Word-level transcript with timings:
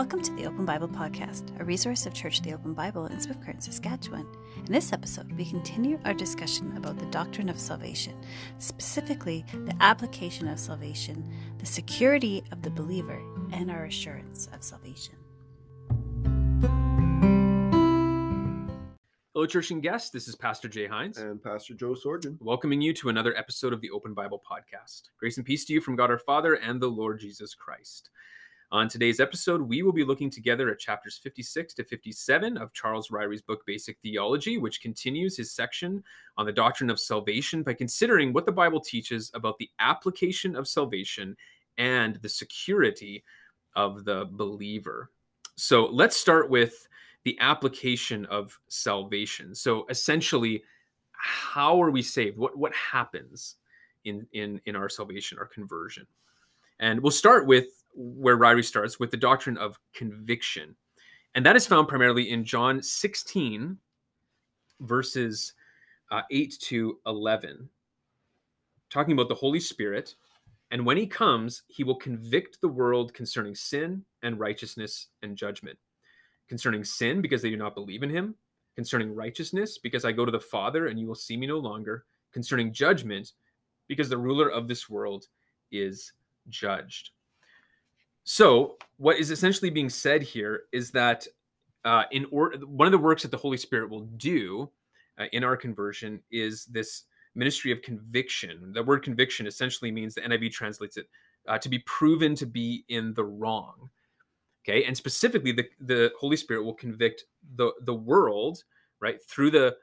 Welcome 0.00 0.22
to 0.22 0.32
the 0.32 0.46
Open 0.46 0.64
Bible 0.64 0.88
Podcast, 0.88 1.60
a 1.60 1.64
resource 1.64 2.06
of 2.06 2.14
Church 2.14 2.38
of 2.38 2.44
the 2.44 2.54
Open 2.54 2.72
Bible 2.72 3.04
in 3.04 3.20
Swift 3.20 3.44
Current, 3.44 3.62
Saskatchewan. 3.62 4.26
In 4.56 4.72
this 4.72 4.94
episode, 4.94 5.30
we 5.36 5.44
continue 5.44 6.00
our 6.06 6.14
discussion 6.14 6.74
about 6.74 6.98
the 6.98 7.04
doctrine 7.10 7.50
of 7.50 7.60
salvation, 7.60 8.14
specifically 8.56 9.44
the 9.52 9.76
application 9.80 10.48
of 10.48 10.58
salvation, 10.58 11.30
the 11.58 11.66
security 11.66 12.42
of 12.50 12.62
the 12.62 12.70
believer, 12.70 13.20
and 13.52 13.70
our 13.70 13.84
assurance 13.84 14.48
of 14.54 14.62
salvation. 14.62 15.16
Hello, 19.34 19.44
church 19.44 19.70
and 19.70 19.82
guests. 19.82 20.08
This 20.08 20.28
is 20.28 20.34
Pastor 20.34 20.68
Jay 20.68 20.86
Hines. 20.86 21.18
And 21.18 21.42
Pastor 21.42 21.74
Joe 21.74 21.94
Sorgen. 21.94 22.38
Welcoming 22.40 22.80
you 22.80 22.94
to 22.94 23.10
another 23.10 23.36
episode 23.36 23.74
of 23.74 23.82
the 23.82 23.90
Open 23.90 24.14
Bible 24.14 24.42
Podcast. 24.50 25.10
Grace 25.18 25.36
and 25.36 25.44
peace 25.44 25.66
to 25.66 25.74
you 25.74 25.82
from 25.82 25.94
God 25.94 26.10
our 26.10 26.16
Father 26.16 26.54
and 26.54 26.80
the 26.80 26.88
Lord 26.88 27.20
Jesus 27.20 27.54
Christ. 27.54 28.08
On 28.72 28.88
today's 28.88 29.18
episode, 29.18 29.62
we 29.62 29.82
will 29.82 29.92
be 29.92 30.04
looking 30.04 30.30
together 30.30 30.70
at 30.70 30.78
chapters 30.78 31.18
56 31.18 31.74
to 31.74 31.82
57 31.82 32.56
of 32.56 32.72
Charles 32.72 33.10
Ryrie's 33.10 33.42
book, 33.42 33.66
Basic 33.66 33.98
Theology, 34.00 34.58
which 34.58 34.80
continues 34.80 35.36
his 35.36 35.52
section 35.52 36.04
on 36.36 36.46
the 36.46 36.52
doctrine 36.52 36.88
of 36.88 37.00
salvation 37.00 37.64
by 37.64 37.74
considering 37.74 38.32
what 38.32 38.46
the 38.46 38.52
Bible 38.52 38.80
teaches 38.80 39.32
about 39.34 39.58
the 39.58 39.68
application 39.80 40.54
of 40.54 40.68
salvation 40.68 41.36
and 41.78 42.14
the 42.22 42.28
security 42.28 43.24
of 43.74 44.04
the 44.04 44.28
believer. 44.30 45.10
So 45.56 45.86
let's 45.86 46.16
start 46.16 46.48
with 46.48 46.86
the 47.24 47.36
application 47.40 48.24
of 48.26 48.56
salvation. 48.68 49.52
So 49.52 49.84
essentially, 49.90 50.62
how 51.10 51.82
are 51.82 51.90
we 51.90 52.02
saved? 52.02 52.38
What 52.38 52.56
what 52.56 52.72
happens 52.72 53.56
in 54.04 54.28
in 54.32 54.60
in 54.64 54.76
our 54.76 54.88
salvation, 54.88 55.38
our 55.38 55.46
conversion? 55.46 56.06
And 56.78 57.00
we'll 57.00 57.10
start 57.10 57.46
with 57.46 57.79
where 57.94 58.38
Ryrie 58.38 58.64
starts 58.64 58.98
with 58.98 59.10
the 59.10 59.16
doctrine 59.16 59.58
of 59.58 59.78
conviction. 59.94 60.76
And 61.34 61.46
that 61.46 61.56
is 61.56 61.66
found 61.66 61.88
primarily 61.88 62.30
in 62.30 62.44
John 62.44 62.82
16, 62.82 63.76
verses 64.80 65.52
uh, 66.10 66.22
8 66.30 66.56
to 66.60 66.98
11, 67.06 67.68
talking 68.90 69.12
about 69.12 69.28
the 69.28 69.34
Holy 69.34 69.60
Spirit. 69.60 70.14
And 70.72 70.84
when 70.84 70.96
he 70.96 71.06
comes, 71.06 71.62
he 71.68 71.84
will 71.84 71.96
convict 71.96 72.60
the 72.60 72.68
world 72.68 73.14
concerning 73.14 73.54
sin 73.54 74.04
and 74.22 74.38
righteousness 74.38 75.08
and 75.22 75.36
judgment. 75.36 75.78
Concerning 76.48 76.84
sin, 76.84 77.20
because 77.20 77.42
they 77.42 77.50
do 77.50 77.56
not 77.56 77.74
believe 77.74 78.02
in 78.02 78.10
him. 78.10 78.34
Concerning 78.76 79.14
righteousness, 79.14 79.78
because 79.78 80.04
I 80.04 80.12
go 80.12 80.24
to 80.24 80.32
the 80.32 80.40
Father 80.40 80.86
and 80.86 80.98
you 80.98 81.06
will 81.06 81.14
see 81.14 81.36
me 81.36 81.46
no 81.46 81.58
longer. 81.58 82.04
Concerning 82.32 82.72
judgment, 82.72 83.32
because 83.88 84.08
the 84.08 84.18
ruler 84.18 84.48
of 84.48 84.68
this 84.68 84.88
world 84.88 85.26
is 85.72 86.12
judged. 86.48 87.10
So, 88.32 88.76
what 88.98 89.18
is 89.18 89.32
essentially 89.32 89.70
being 89.70 89.90
said 89.90 90.22
here 90.22 90.62
is 90.70 90.92
that 90.92 91.26
uh, 91.84 92.04
in 92.12 92.26
order, 92.30 92.58
one 92.64 92.86
of 92.86 92.92
the 92.92 92.98
works 92.98 93.22
that 93.22 93.32
the 93.32 93.36
Holy 93.36 93.56
Spirit 93.56 93.90
will 93.90 94.06
do 94.18 94.70
uh, 95.18 95.24
in 95.32 95.42
our 95.42 95.56
conversion 95.56 96.22
is 96.30 96.64
this 96.66 97.06
ministry 97.34 97.72
of 97.72 97.82
conviction. 97.82 98.70
The 98.72 98.84
word 98.84 99.02
conviction 99.02 99.48
essentially 99.48 99.90
means 99.90 100.14
the 100.14 100.20
NIV 100.20 100.52
translates 100.52 100.96
it 100.96 101.08
uh, 101.48 101.58
to 101.58 101.68
be 101.68 101.80
proven 101.80 102.36
to 102.36 102.46
be 102.46 102.84
in 102.88 103.14
the 103.14 103.24
wrong. 103.24 103.90
Okay, 104.62 104.84
and 104.84 104.96
specifically, 104.96 105.50
the 105.50 105.64
the 105.80 106.12
Holy 106.16 106.36
Spirit 106.36 106.62
will 106.62 106.74
convict 106.74 107.24
the 107.56 107.72
the 107.80 107.94
world 107.94 108.62
right 109.00 109.20
through 109.28 109.50
the 109.50 109.76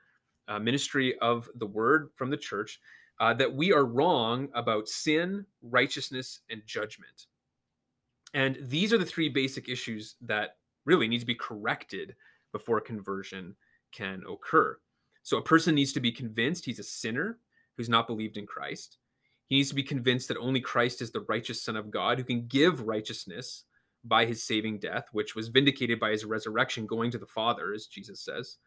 uh, 0.48 0.58
ministry 0.58 1.20
of 1.20 1.50
the 1.56 1.67
Word 1.67 2.11
from 2.16 2.30
the 2.30 2.38
church 2.38 2.80
uh, 3.20 3.34
that 3.34 3.54
we 3.54 3.73
are 3.73 3.84
wrong 3.84 4.48
about 4.56 4.88
sin, 4.88 5.45
righteousness, 5.61 6.39
and 6.50 6.61
judgment. 6.66 7.28
And 8.33 8.58
these 8.61 8.94
are 8.94 8.97
the 8.97 9.06
three 9.06 9.30
basic 9.30 9.70
issues 9.70 10.16
that 10.22 10.58
really 10.86 11.08
need 11.08 11.20
to 11.20 11.26
be 11.26 11.36
corrected 11.36 12.15
before 12.52 12.82
conversion 12.82 13.55
can 13.92 14.23
occur. 14.30 14.77
So 15.23 15.38
a 15.38 15.43
person 15.43 15.76
needs 15.76 15.93
to 15.93 15.99
be 15.99 16.11
convinced 16.11 16.65
he's 16.65 16.80
a 16.80 16.83
sinner 16.83 17.39
who's 17.76 17.89
not 17.89 18.08
believed 18.08 18.38
in 18.38 18.45
Christ. 18.45 18.98
He 19.48 19.55
needs 19.55 19.70
to 19.70 19.76
be 19.76 19.83
convinced 19.83 20.27
that 20.27 20.38
only 20.38 20.60
Christ 20.60 21.02
is 21.02 21.11
the 21.11 21.26
righteous 21.27 21.61
Son 21.61 21.76
of 21.76 21.92
God 21.92 22.17
who 22.17 22.23
can 22.23 22.48
give 22.48 22.88
righteousness 22.88 23.64
by 24.04 24.26
his 24.26 24.44
saving 24.44 24.80
death, 24.80 25.08
which 25.11 25.36
was 25.36 25.48
vindicated 25.48 25.99
by 25.99 26.11
his 26.11 26.26
resurrection, 26.26 26.86
going 26.86 27.11
to 27.11 27.17
the 27.17 27.26
Father, 27.26 27.73
as 27.73 27.88
Jesus 27.88 28.21
says. 28.21 28.58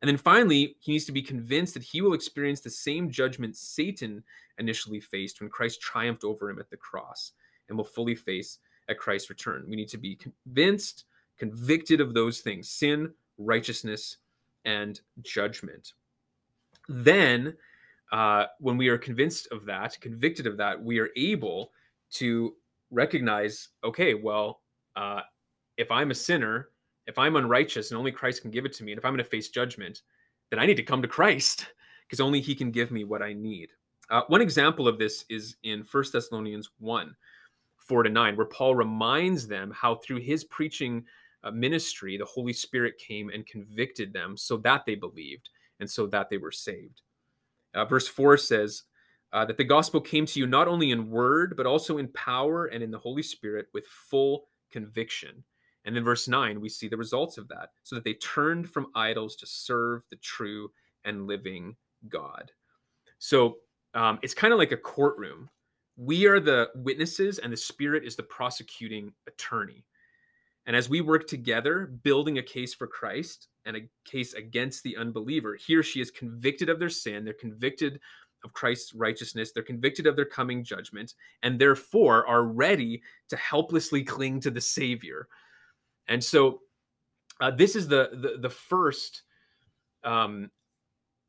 And 0.00 0.08
then 0.08 0.16
finally, 0.16 0.76
he 0.80 0.92
needs 0.92 1.06
to 1.06 1.12
be 1.12 1.22
convinced 1.22 1.74
that 1.74 1.82
he 1.82 2.00
will 2.00 2.14
experience 2.14 2.60
the 2.60 2.70
same 2.70 3.10
judgment 3.10 3.56
Satan 3.56 4.22
initially 4.58 5.00
faced 5.00 5.40
when 5.40 5.50
Christ 5.50 5.80
triumphed 5.80 6.24
over 6.24 6.48
him 6.48 6.58
at 6.58 6.70
the 6.70 6.76
cross 6.76 7.32
and 7.68 7.76
will 7.76 7.84
fully 7.84 8.14
face 8.14 8.58
at 8.88 8.98
Christ's 8.98 9.30
return. 9.30 9.64
We 9.68 9.76
need 9.76 9.88
to 9.88 9.98
be 9.98 10.16
convinced, 10.16 11.04
convicted 11.38 12.00
of 12.00 12.14
those 12.14 12.40
things 12.40 12.68
sin, 12.68 13.12
righteousness, 13.38 14.18
and 14.64 15.00
judgment. 15.22 15.92
Then, 16.88 17.54
uh, 18.12 18.46
when 18.60 18.76
we 18.76 18.88
are 18.88 18.98
convinced 18.98 19.48
of 19.52 19.64
that, 19.66 20.00
convicted 20.00 20.46
of 20.46 20.56
that, 20.56 20.82
we 20.82 20.98
are 20.98 21.10
able 21.16 21.72
to 22.12 22.54
recognize 22.90 23.68
okay, 23.84 24.14
well, 24.14 24.60
uh, 24.96 25.20
if 25.76 25.90
I'm 25.90 26.10
a 26.10 26.14
sinner, 26.14 26.70
if 27.06 27.18
I'm 27.18 27.36
unrighteous 27.36 27.90
and 27.90 27.98
only 27.98 28.12
Christ 28.12 28.42
can 28.42 28.50
give 28.50 28.64
it 28.64 28.72
to 28.74 28.84
me, 28.84 28.92
and 28.92 28.98
if 28.98 29.04
I'm 29.04 29.12
going 29.12 29.24
to 29.24 29.30
face 29.30 29.48
judgment, 29.48 30.02
then 30.50 30.58
I 30.58 30.66
need 30.66 30.76
to 30.76 30.82
come 30.82 31.02
to 31.02 31.08
Christ 31.08 31.66
because 32.06 32.20
only 32.20 32.40
He 32.40 32.54
can 32.54 32.70
give 32.70 32.90
me 32.90 33.04
what 33.04 33.22
I 33.22 33.32
need. 33.32 33.70
Uh, 34.10 34.22
one 34.28 34.40
example 34.40 34.88
of 34.88 34.98
this 34.98 35.26
is 35.28 35.56
in 35.64 35.84
1 35.90 36.04
Thessalonians 36.12 36.70
1 36.78 37.14
4 37.88 38.04
to 38.04 38.10
9, 38.10 38.36
where 38.36 38.46
Paul 38.46 38.74
reminds 38.74 39.48
them 39.48 39.72
how 39.74 39.96
through 39.96 40.20
his 40.20 40.44
preaching 40.44 41.04
uh, 41.42 41.50
ministry, 41.50 42.16
the 42.16 42.24
Holy 42.24 42.52
Spirit 42.52 42.98
came 42.98 43.30
and 43.30 43.46
convicted 43.46 44.12
them 44.12 44.36
so 44.36 44.56
that 44.58 44.84
they 44.86 44.94
believed 44.94 45.48
and 45.80 45.90
so 45.90 46.06
that 46.08 46.28
they 46.28 46.38
were 46.38 46.52
saved. 46.52 47.02
Uh, 47.74 47.84
verse 47.84 48.08
4 48.08 48.36
says, 48.36 48.84
uh, 49.32 49.44
that 49.44 49.56
the 49.56 49.64
gospel 49.64 50.00
came 50.00 50.26
to 50.26 50.40
you 50.40 50.46
not 50.46 50.68
only 50.68 50.90
in 50.90 51.10
word, 51.10 51.54
but 51.56 51.66
also 51.66 51.98
in 51.98 52.08
power 52.08 52.66
and 52.66 52.82
in 52.82 52.90
the 52.90 52.98
Holy 52.98 53.22
Spirit 53.22 53.66
with 53.74 53.86
full 53.86 54.46
conviction. 54.70 55.44
And 55.84 55.96
in 55.96 56.04
verse 56.04 56.28
9, 56.28 56.60
we 56.60 56.68
see 56.68 56.88
the 56.88 56.96
results 56.96 57.38
of 57.38 57.48
that, 57.48 57.70
so 57.82 57.94
that 57.94 58.04
they 58.04 58.14
turned 58.14 58.68
from 58.68 58.90
idols 58.94 59.36
to 59.36 59.46
serve 59.46 60.02
the 60.10 60.16
true 60.16 60.70
and 61.04 61.26
living 61.26 61.76
God. 62.08 62.52
So 63.18 63.58
um, 63.94 64.18
it's 64.22 64.34
kind 64.34 64.52
of 64.52 64.58
like 64.58 64.72
a 64.72 64.76
courtroom 64.76 65.48
we 65.98 66.26
are 66.26 66.38
the 66.38 66.70
witnesses 66.76 67.40
and 67.40 67.52
the 67.52 67.56
spirit 67.56 68.04
is 68.04 68.14
the 68.14 68.22
prosecuting 68.22 69.12
attorney. 69.26 69.84
And 70.64 70.76
as 70.76 70.88
we 70.88 71.00
work 71.00 71.26
together 71.26 71.86
building 71.86 72.38
a 72.38 72.42
case 72.42 72.72
for 72.72 72.86
christ 72.86 73.48
and 73.64 73.76
a 73.76 73.88
case 74.04 74.34
against 74.34 74.82
the 74.82 74.96
unbeliever 74.96 75.56
he 75.56 75.74
or 75.74 75.82
she 75.82 76.00
is 76.00 76.10
convicted 76.10 76.68
of 76.68 76.78
their 76.78 76.90
sin 76.90 77.24
they're 77.24 77.32
convicted 77.32 78.00
of 78.44 78.52
christ's 78.52 78.94
righteousness 78.94 79.50
they're 79.50 79.62
convicted 79.62 80.06
of 80.06 80.14
their 80.14 80.26
coming 80.26 80.62
judgment 80.62 81.14
and 81.42 81.58
therefore 81.58 82.26
are 82.26 82.44
ready 82.44 83.02
to 83.28 83.36
helplessly 83.36 84.04
cling 84.04 84.40
to 84.40 84.50
the 84.50 84.60
savior. 84.60 85.26
And 86.06 86.22
so 86.22 86.60
uh, 87.40 87.50
this 87.50 87.74
is 87.74 87.88
the, 87.88 88.10
the 88.12 88.38
the, 88.38 88.50
first 88.50 89.22
um, 90.04 90.50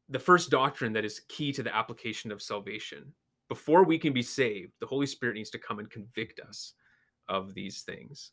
the 0.09 0.19
first 0.19 0.49
doctrine 0.49 0.93
that 0.93 1.05
is 1.05 1.21
key 1.29 1.53
to 1.53 1.63
the 1.63 1.75
application 1.75 2.31
of 2.31 2.41
salvation 2.41 3.13
before 3.49 3.83
we 3.83 3.97
can 3.97 4.13
be 4.13 4.21
saved, 4.21 4.73
the 4.79 4.85
Holy 4.85 5.05
Spirit 5.05 5.35
needs 5.35 5.49
to 5.49 5.59
come 5.59 5.79
and 5.79 5.89
convict 5.89 6.39
us 6.39 6.73
of 7.27 7.53
these 7.53 7.81
things. 7.81 8.31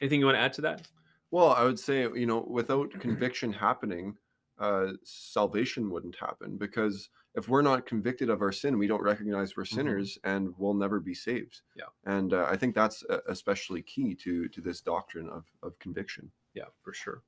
Anything 0.00 0.20
you 0.20 0.26
want 0.26 0.36
to 0.36 0.42
add 0.42 0.52
to 0.54 0.60
that? 0.62 0.82
Well, 1.30 1.52
I 1.52 1.64
would 1.64 1.78
say, 1.78 2.02
you 2.02 2.26
know, 2.26 2.44
without 2.46 2.90
conviction 3.00 3.52
happening, 3.52 4.16
uh, 4.58 4.88
salvation 5.02 5.90
wouldn't 5.90 6.16
happen 6.16 6.58
because 6.58 7.08
if 7.34 7.48
we're 7.48 7.62
not 7.62 7.86
convicted 7.86 8.28
of 8.28 8.42
our 8.42 8.52
sin, 8.52 8.76
we 8.76 8.86
don't 8.86 9.02
recognize 9.02 9.56
we're 9.56 9.64
mm-hmm. 9.64 9.76
sinners 9.76 10.18
mm-hmm. 10.18 10.36
and 10.36 10.54
we'll 10.58 10.74
never 10.74 11.00
be 11.00 11.14
saved. 11.14 11.62
Yeah. 11.74 11.84
And 12.04 12.34
uh, 12.34 12.46
I 12.50 12.56
think 12.56 12.74
that's 12.74 13.02
uh, 13.08 13.20
especially 13.28 13.82
key 13.82 14.14
to 14.16 14.48
to 14.48 14.60
this 14.60 14.80
doctrine 14.80 15.28
of 15.30 15.44
of 15.62 15.78
conviction. 15.78 16.30
Yeah, 16.54 16.64
for 16.82 16.92
sure. 16.92 17.22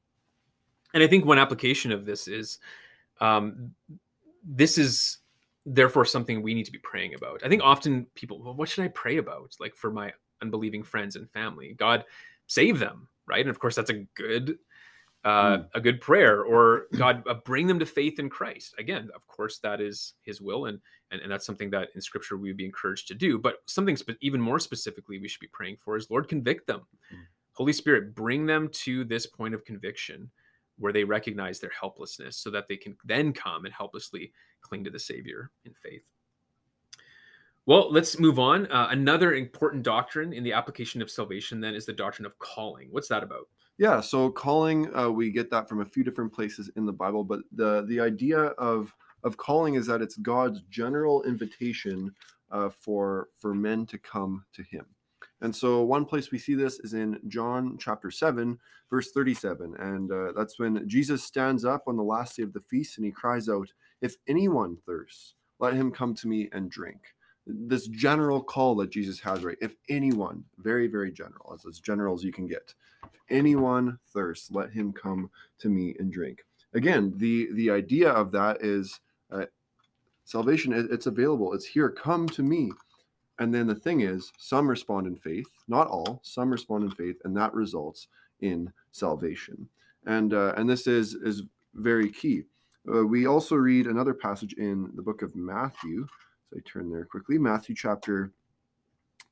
And 0.93 1.02
I 1.02 1.06
think 1.06 1.25
one 1.25 1.38
application 1.38 1.90
of 1.90 2.05
this 2.05 2.28
is 2.28 2.58
um, 3.20 3.75
this 4.44 4.76
is 4.78 5.19
therefore 5.66 6.05
something 6.05 6.43
we 6.43 6.55
need 6.55 6.66
to 6.66 6.72
be 6.72 6.78
praying 6.78 7.14
about. 7.14 7.43
I 7.44 7.49
think 7.49 7.62
often 7.62 8.06
people, 8.14 8.43
well, 8.43 8.55
what 8.55 8.69
should 8.69 8.84
I 8.84 8.88
pray 8.88 9.16
about? 9.16 9.55
Like 9.58 9.75
for 9.75 9.90
my 9.90 10.12
unbelieving 10.43 10.82
friends 10.82 11.16
and 11.16 11.31
family, 11.31 11.75
God 11.78 12.05
save 12.46 12.78
them, 12.78 13.08
right? 13.26 13.40
And 13.40 13.50
of 13.50 13.58
course, 13.58 13.75
that's 13.75 13.90
a 13.90 14.05
good, 14.14 14.58
uh, 15.25 15.56
mm. 15.56 15.69
a 15.75 15.81
good 15.81 16.00
prayer. 16.00 16.43
Or 16.43 16.87
God 16.96 17.26
uh, 17.26 17.34
bring 17.44 17.66
them 17.66 17.78
to 17.78 17.87
faith 17.87 18.19
in 18.19 18.28
Christ. 18.28 18.75
Again, 18.78 19.11
of 19.14 19.26
course, 19.26 19.58
that 19.61 19.81
is 19.81 20.14
His 20.22 20.40
will, 20.40 20.66
and 20.66 20.78
and, 21.11 21.20
and 21.22 21.31
that's 21.31 21.46
something 21.46 21.70
that 21.70 21.88
in 21.94 22.00
Scripture 22.00 22.37
we 22.37 22.49
would 22.50 22.56
be 22.56 22.67
encouraged 22.67 23.08
to 23.08 23.14
do. 23.14 23.38
But 23.38 23.58
something 23.67 23.96
spe- 23.96 24.19
even 24.20 24.40
more 24.40 24.58
specifically 24.58 25.19
we 25.19 25.28
should 25.28 25.40
be 25.40 25.49
praying 25.52 25.76
for 25.78 25.96
is 25.96 26.10
Lord, 26.10 26.28
convict 26.28 26.67
them. 26.67 26.82
Mm. 27.12 27.20
Holy 27.52 27.72
Spirit, 27.72 28.14
bring 28.14 28.46
them 28.46 28.69
to 28.69 29.05
this 29.05 29.26
point 29.26 29.55
of 29.55 29.64
conviction 29.64 30.31
where 30.79 30.93
they 30.93 31.05
recognize 31.05 31.61
their 31.61 31.73
helplessness 31.79 32.37
so 32.37 32.50
that 32.50 32.69
they 32.69 32.76
can 32.76 32.97
then 33.05 33.32
come 33.32 33.65
and 33.65 33.75
helplessly 33.75 34.32
cling 34.61 34.85
to 34.85 34.91
the 34.91 34.99
Savior 34.99 35.50
in 35.65 35.73
faith. 35.75 36.11
Well, 37.67 37.91
let's 37.91 38.19
move 38.19 38.38
on. 38.38 38.67
Uh, 38.71 38.88
another 38.91 39.35
important 39.35 39.82
doctrine 39.82 40.35
in 40.35 40.44
the 40.44 40.53
application 40.53 41.00
of 41.00 41.11
salvation 41.11 41.61
then 41.61 41.75
is 41.75 41.87
the 41.87 41.94
doctrine 41.94 42.26
of 42.26 42.38
calling. 42.38 42.88
What's 42.91 43.09
that 43.09 43.23
about? 43.23 43.49
Yeah, 43.79 44.00
so 44.00 44.31
calling, 44.31 44.94
uh, 44.97 45.11
we 45.11 45.31
get 45.31 45.50
that 45.50 45.69
from 45.69 45.81
a 45.81 45.85
few 45.85 46.05
different 46.05 46.32
places 46.32 46.71
in 46.77 46.87
the 46.87 46.93
Bible, 46.93 47.25
but 47.25 47.41
the 47.53 47.85
the 47.88 48.00
idea 48.00 48.38
of 48.38 48.94
of 49.25 49.37
calling 49.37 49.75
is 49.75 49.87
that 49.87 50.03
it's 50.03 50.17
God's 50.17 50.61
general 50.70 51.23
invitation 51.25 52.15
uh, 52.53 52.69
for 52.69 53.31
for 53.41 53.55
men 53.55 53.87
to 53.87 53.99
come 53.99 54.44
to 54.53 54.62
Him. 54.62 54.85
And 55.44 55.55
so 55.55 55.82
one 55.82 56.06
place 56.06 56.31
we 56.31 56.38
see 56.38 56.55
this 56.55 56.81
is 56.81 56.94
in 56.94 57.20
John 57.29 57.76
chapter 57.79 58.11
7, 58.11 58.58
verse 58.88 59.11
37. 59.11 59.76
And 59.79 60.11
uh, 60.11 60.32
that's 60.35 60.58
when 60.58 60.88
Jesus 60.88 61.23
stands 61.23 61.67
up 61.67 61.82
on 61.87 61.99
the 61.99 62.02
last 62.02 62.38
day 62.38 62.44
of 62.44 62.55
the 62.55 62.62
feast 62.62 62.96
and 62.96 63.05
he 63.05 63.12
cries 63.12 63.46
out, 63.46 63.69
If 64.00 64.17
anyone 64.26 64.79
thirsts, 64.87 65.35
let 65.58 65.75
him 65.75 65.93
come 65.93 66.14
to 66.14 66.29
me 66.29 66.49
and 66.52 66.70
drink. 66.70 66.96
This 67.46 67.88
general 67.88 68.43
call 68.43 68.75
that 68.76 68.91
Jesus 68.91 69.20
has, 69.20 69.44
right? 69.44 69.58
If 69.61 69.75
anyone, 69.91 70.44
very, 70.56 70.87
very 70.87 71.12
general, 71.12 71.52
as 71.55 71.67
as 71.67 71.79
general 71.79 72.14
as 72.14 72.25
you 72.25 72.32
can 72.32 72.46
get. 72.46 72.73
If 73.05 73.20
anyone 73.29 73.99
thirsts, 74.14 74.50
let 74.50 74.70
him 74.70 74.94
come 74.94 75.31
to 75.58 75.69
me 75.69 75.94
and 75.99 76.11
drink. 76.11 76.43
Again, 76.73 77.12
the 77.17 77.50
the 77.52 77.69
idea 77.69 78.11
of 78.11 78.31
that 78.31 78.62
is 78.62 78.99
uh, 79.31 79.44
salvation. 80.25 80.73
It's 80.91 81.06
available. 81.06 81.52
It's 81.52 81.67
here. 81.67 81.91
Come 81.91 82.31
to 82.31 82.43
me. 82.43 82.70
And 83.38 83.52
then 83.52 83.66
the 83.66 83.75
thing 83.75 84.00
is, 84.00 84.32
some 84.38 84.69
respond 84.69 85.06
in 85.06 85.16
faith, 85.16 85.48
not 85.66 85.88
all, 85.88 86.20
some 86.22 86.50
respond 86.50 86.84
in 86.84 86.90
faith, 86.90 87.16
and 87.25 87.36
that 87.36 87.52
results 87.52 88.08
in 88.40 88.72
salvation. 88.92 89.69
And 90.06 90.32
uh, 90.32 90.54
and 90.56 90.69
this 90.69 90.86
is 90.86 91.14
is 91.14 91.42
very 91.75 92.10
key. 92.10 92.42
Uh, 92.88 93.04
we 93.06 93.26
also 93.26 93.56
read 93.56 93.86
another 93.86 94.14
passage 94.14 94.52
in 94.54 94.90
the 94.94 95.02
book 95.02 95.22
of 95.22 95.34
Matthew. 95.34 96.06
So 96.50 96.58
I 96.58 96.60
turn 96.69 96.90
there 96.90 97.06
quickly. 97.06 97.38
Matthew 97.38 97.75
chapter 97.75 98.32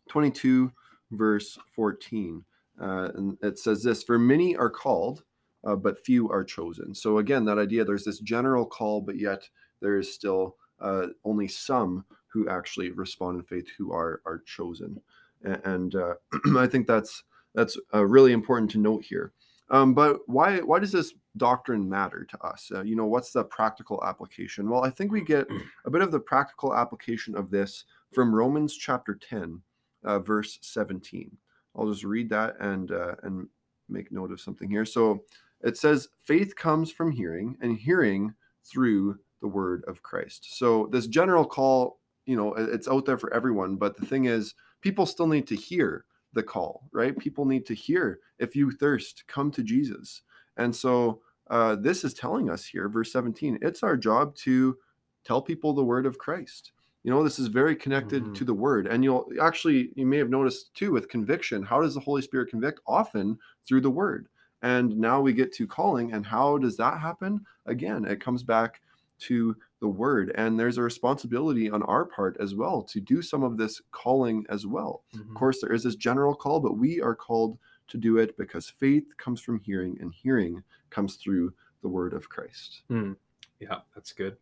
22, 0.08 0.72
verse 1.10 1.58
14. 1.74 2.44
Uh, 2.80 3.08
and 3.14 3.36
it 3.42 3.58
says 3.58 3.82
this 3.82 4.02
For 4.02 4.18
many 4.18 4.56
are 4.56 4.70
called, 4.70 5.24
uh, 5.64 5.76
but 5.76 6.04
few 6.04 6.30
are 6.30 6.44
chosen. 6.44 6.94
So 6.94 7.18
again, 7.18 7.44
that 7.44 7.58
idea 7.58 7.84
there's 7.84 8.04
this 8.04 8.18
general 8.18 8.64
call, 8.64 9.02
but 9.02 9.18
yet 9.18 9.48
there 9.80 9.98
is 9.98 10.12
still 10.12 10.56
uh, 10.80 11.08
only 11.24 11.48
some 11.48 12.04
who 12.32 12.48
actually 12.48 12.90
respond 12.90 13.38
in 13.38 13.44
faith 13.44 13.68
who 13.76 13.92
are 13.92 14.20
are 14.26 14.42
chosen. 14.46 15.00
And 15.42 15.94
uh, 15.94 16.14
i 16.56 16.66
think 16.66 16.86
that's 16.86 17.24
that's 17.54 17.76
uh, 17.94 18.04
really 18.04 18.32
important 18.32 18.70
to 18.72 18.78
note 18.78 19.04
here. 19.04 19.32
Um, 19.70 19.94
but 19.94 20.20
why 20.26 20.58
why 20.58 20.78
does 20.78 20.92
this 20.92 21.14
doctrine 21.36 21.88
matter 21.88 22.24
to 22.24 22.38
us? 22.42 22.70
Uh, 22.74 22.82
you 22.82 22.96
know 22.96 23.06
what's 23.06 23.32
the 23.32 23.44
practical 23.44 24.02
application? 24.04 24.68
Well 24.68 24.84
i 24.84 24.90
think 24.90 25.12
we 25.12 25.22
get 25.22 25.46
a 25.84 25.90
bit 25.90 26.02
of 26.02 26.12
the 26.12 26.20
practical 26.20 26.74
application 26.74 27.36
of 27.36 27.50
this 27.50 27.84
from 28.12 28.34
romans 28.34 28.76
chapter 28.76 29.14
10 29.14 29.62
uh, 30.04 30.18
verse 30.18 30.58
17 30.60 31.34
i'll 31.74 31.90
just 31.90 32.04
read 32.04 32.28
that 32.28 32.56
and 32.60 32.90
uh, 32.90 33.14
and 33.22 33.48
make 33.92 34.10
note 34.10 34.32
of 34.32 34.40
something 34.40 34.70
here. 34.70 34.84
So 34.84 35.24
it 35.62 35.76
says 35.76 36.08
faith 36.24 36.56
comes 36.56 36.90
from 36.90 37.12
hearing 37.12 37.56
and 37.60 37.76
hearing 37.76 38.34
through 38.64 39.18
the 39.40 39.48
word 39.48 39.84
of 39.86 40.02
christ. 40.02 40.56
So 40.56 40.88
this 40.90 41.06
general 41.06 41.44
call 41.44 41.98
you 42.26 42.36
know 42.36 42.54
it's 42.54 42.88
out 42.88 43.04
there 43.04 43.18
for 43.18 43.32
everyone 43.34 43.76
but 43.76 43.96
the 43.96 44.06
thing 44.06 44.26
is 44.26 44.54
people 44.80 45.06
still 45.06 45.26
need 45.26 45.46
to 45.46 45.56
hear 45.56 46.04
the 46.32 46.42
call 46.42 46.88
right? 46.92 47.16
People 47.18 47.44
need 47.44 47.66
to 47.66 47.74
hear 47.74 48.20
if 48.38 48.56
you 48.56 48.70
thirst 48.70 49.24
come 49.26 49.50
to 49.50 49.62
jesus. 49.62 50.22
And 50.56 50.74
so 50.74 51.20
uh, 51.50 51.76
this 51.76 52.04
is 52.04 52.14
telling 52.14 52.50
us 52.50 52.64
here 52.64 52.88
verse 52.88 53.12
17 53.12 53.58
it's 53.62 53.82
our 53.82 53.96
job 53.96 54.34
to 54.36 54.76
tell 55.24 55.42
people 55.42 55.72
the 55.72 55.84
word 55.84 56.06
of 56.06 56.18
christ. 56.18 56.72
You 57.04 57.10
know 57.10 57.22
this 57.22 57.38
is 57.38 57.48
very 57.48 57.74
connected 57.74 58.22
mm-hmm. 58.22 58.32
to 58.34 58.44
the 58.44 58.54
word 58.54 58.86
and 58.86 59.02
you'll 59.02 59.28
actually 59.40 59.90
you 59.96 60.06
may 60.06 60.18
have 60.18 60.30
noticed 60.30 60.74
too 60.74 60.92
with 60.92 61.08
conviction 61.08 61.62
how 61.62 61.82
does 61.82 61.94
the 61.94 62.00
holy 62.00 62.22
spirit 62.22 62.50
convict? 62.50 62.80
Often 62.86 63.38
through 63.66 63.80
the 63.82 63.90
word 63.90 64.28
and 64.62 64.96
now 64.96 65.20
we 65.20 65.32
get 65.32 65.52
to 65.54 65.66
calling 65.66 66.12
and 66.12 66.24
how 66.24 66.58
does 66.58 66.76
that 66.76 66.98
happen? 66.98 67.44
Again 67.66 68.04
it 68.04 68.20
comes 68.20 68.42
back 68.42 68.80
to 69.20 69.56
the 69.82 69.88
word. 69.88 70.32
And 70.36 70.58
there's 70.58 70.78
a 70.78 70.82
responsibility 70.82 71.68
on 71.68 71.82
our 71.82 72.06
part 72.06 72.38
as 72.40 72.54
well 72.54 72.82
to 72.84 73.00
do 73.00 73.20
some 73.20 73.42
of 73.42 73.58
this 73.58 73.82
calling 73.90 74.46
as 74.48 74.64
well. 74.64 75.02
Mm-hmm. 75.14 75.28
Of 75.28 75.34
course, 75.34 75.60
there 75.60 75.74
is 75.74 75.82
this 75.82 75.96
general 75.96 76.34
call, 76.34 76.60
but 76.60 76.78
we 76.78 77.02
are 77.02 77.14
called 77.14 77.58
to 77.88 77.98
do 77.98 78.16
it 78.16 78.34
because 78.38 78.70
faith 78.70 79.14
comes 79.18 79.40
from 79.40 79.60
hearing, 79.60 79.98
and 80.00 80.14
hearing 80.14 80.62
comes 80.88 81.16
through 81.16 81.52
the 81.82 81.88
word 81.88 82.14
of 82.14 82.28
Christ. 82.28 82.82
Mm. 82.90 83.16
Yeah, 83.60 83.78
that's 83.94 84.12
good. 84.12 84.36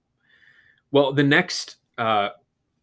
Well, 0.92 1.12
the 1.12 1.24
next 1.24 1.76
uh, 1.98 2.30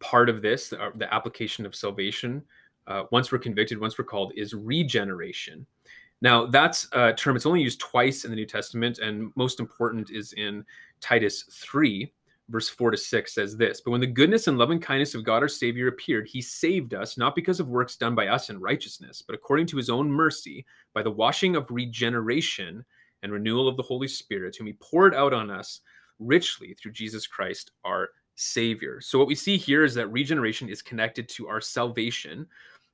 part 0.00 0.28
of 0.28 0.42
this, 0.42 0.68
the, 0.68 0.82
uh, 0.82 0.90
the 0.96 1.12
application 1.14 1.64
of 1.64 1.74
salvation, 1.74 2.42
uh, 2.88 3.04
once 3.12 3.30
we're 3.30 3.38
convicted, 3.38 3.80
once 3.80 3.96
we're 3.98 4.04
called, 4.04 4.32
is 4.34 4.52
regeneration. 4.52 5.64
Now, 6.20 6.46
that's 6.46 6.88
a 6.92 7.12
term, 7.12 7.36
it's 7.36 7.46
only 7.46 7.62
used 7.62 7.78
twice 7.78 8.24
in 8.24 8.30
the 8.30 8.36
New 8.36 8.46
Testament, 8.46 8.98
and 8.98 9.30
most 9.36 9.60
important 9.60 10.10
is 10.10 10.32
in 10.32 10.64
Titus 11.00 11.44
3, 11.52 12.12
verse 12.48 12.68
4 12.68 12.92
to 12.92 12.96
6 12.96 13.34
says 13.34 13.56
this 13.56 13.80
But 13.80 13.90
when 13.90 14.00
the 14.00 14.06
goodness 14.06 14.46
and 14.46 14.58
loving 14.58 14.80
kindness 14.80 15.14
of 15.14 15.24
God 15.24 15.42
our 15.42 15.48
Savior 15.48 15.88
appeared, 15.88 16.26
he 16.28 16.40
saved 16.40 16.94
us, 16.94 17.16
not 17.16 17.34
because 17.34 17.60
of 17.60 17.68
works 17.68 17.96
done 17.96 18.14
by 18.14 18.28
us 18.28 18.50
in 18.50 18.60
righteousness, 18.60 19.22
but 19.22 19.34
according 19.34 19.66
to 19.68 19.76
his 19.76 19.90
own 19.90 20.10
mercy, 20.10 20.64
by 20.94 21.02
the 21.02 21.10
washing 21.10 21.56
of 21.56 21.70
regeneration 21.70 22.84
and 23.22 23.32
renewal 23.32 23.68
of 23.68 23.76
the 23.76 23.82
Holy 23.82 24.08
Spirit, 24.08 24.56
whom 24.56 24.66
he 24.66 24.74
poured 24.74 25.14
out 25.14 25.32
on 25.32 25.50
us 25.50 25.80
richly 26.18 26.74
through 26.74 26.92
Jesus 26.92 27.26
Christ 27.26 27.72
our 27.84 28.10
Savior. 28.36 29.00
So, 29.00 29.18
what 29.18 29.28
we 29.28 29.34
see 29.34 29.56
here 29.56 29.84
is 29.84 29.94
that 29.94 30.12
regeneration 30.12 30.68
is 30.68 30.82
connected 30.82 31.28
to 31.30 31.48
our 31.48 31.60
salvation. 31.60 32.46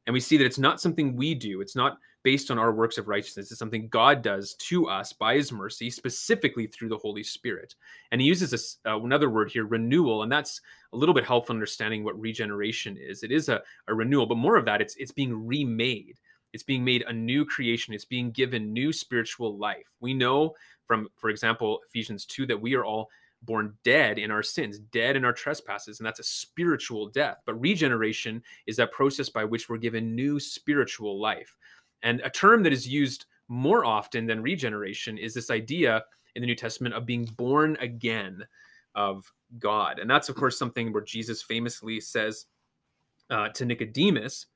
And 0.07 0.13
we 0.13 0.21
see 0.21 0.37
that 0.37 0.45
it's 0.45 0.59
not 0.59 0.81
something 0.81 1.17
we 1.17 1.35
do, 1.35 1.61
it's 1.61 1.77
not 1.77 1.99
based 2.25 2.51
on 2.51 2.59
our 2.59 2.73
works 2.73 2.99
of 2.99 3.07
righteousness. 3.07 3.51
It's 3.51 3.59
something 3.59 3.87
God 3.89 4.23
does 4.23 4.55
to 4.55 4.89
us 4.89 5.13
by 5.13 5.37
his 5.37 5.53
mercy, 5.53 5.91
specifically 5.91 6.67
through 6.67 6.89
the 6.89 6.99
Holy 6.99 7.23
Spirit. 7.23 7.75
And 8.11 8.21
he 8.21 8.27
uses 8.27 8.79
a, 8.85 8.91
uh, 8.91 9.01
another 9.01 9.31
word 9.31 9.53
here, 9.53 9.67
renewal, 9.67 10.23
and 10.23 10.33
that's 10.33 10.61
a 10.93 10.97
little 10.97 11.15
bit 11.15 11.25
helpful 11.25 11.55
understanding 11.55 12.03
what 12.03 12.19
regeneration 12.19 12.97
is. 12.97 13.23
It 13.23 13.31
is 13.31 13.49
a, 13.49 13.63
a 13.87 13.95
renewal, 13.95 14.27
but 14.27 14.39
more 14.39 14.57
of 14.57 14.65
that, 14.65 14.81
it's, 14.81 14.97
it's 14.97 15.13
being 15.13 15.47
remade. 15.47 16.19
It's 16.55 16.63
being 16.63 16.85
made 16.85 17.03
a 17.03 17.13
new 17.13 17.45
creation. 17.45 17.95
It's 17.95 18.05
being 18.05 18.31
given 18.31 18.73
new 18.73 18.93
spiritual 18.93 19.59
life. 19.59 19.95
We 20.01 20.15
know 20.15 20.55
from, 20.87 21.09
for 21.17 21.29
example, 21.29 21.81
Ephesians 21.87 22.25
2 22.25 22.47
that 22.47 22.61
we 22.61 22.75
are 22.75 22.85
all 22.85 23.11
born 23.43 23.75
dead 23.85 24.19
in 24.19 24.31
our 24.31 24.43
sins, 24.43 24.79
dead 24.79 25.17
in 25.17 25.25
our 25.25 25.33
trespasses, 25.33 26.01
and 26.01 26.07
that's 26.07 26.21
a 26.21 26.25
spiritual 26.25 27.09
death. 27.09 27.39
But 27.45 27.61
regeneration 27.61 28.43
is 28.67 28.77
that 28.77 28.93
process 28.93 29.29
by 29.29 29.45
which 29.45 29.69
we're 29.69 29.77
given 29.77 30.15
new 30.15 30.41
spiritual 30.41 31.21
life. 31.21 31.57
And 32.05 32.21
a 32.23 32.31
term 32.31 32.63
that 32.63 32.73
is 32.73 32.87
used 32.87 33.27
more 33.49 33.85
often 33.85 34.27
than 34.27 34.43
regeneration 34.43 35.19
is 35.19 35.35
this 35.35 35.51
idea 35.51 36.05
in 36.37 36.43
the 36.43 36.47
New 36.47 36.55
Testament 36.55 36.95
of 36.95 37.07
being 37.07 37.25
born 37.37 37.77
again 37.81 38.45
of 38.95 39.31
God. 39.59 39.99
And 39.99 40.09
that's, 40.09 40.29
of 40.29 40.37
course, 40.37 40.59
something 40.59 40.93
where 40.93 41.03
Jesus 41.03 41.43
famously 41.43 42.01
says 42.01 42.47
uh, 43.31 43.49
to 43.51 43.65
Nicodemus 43.65 44.47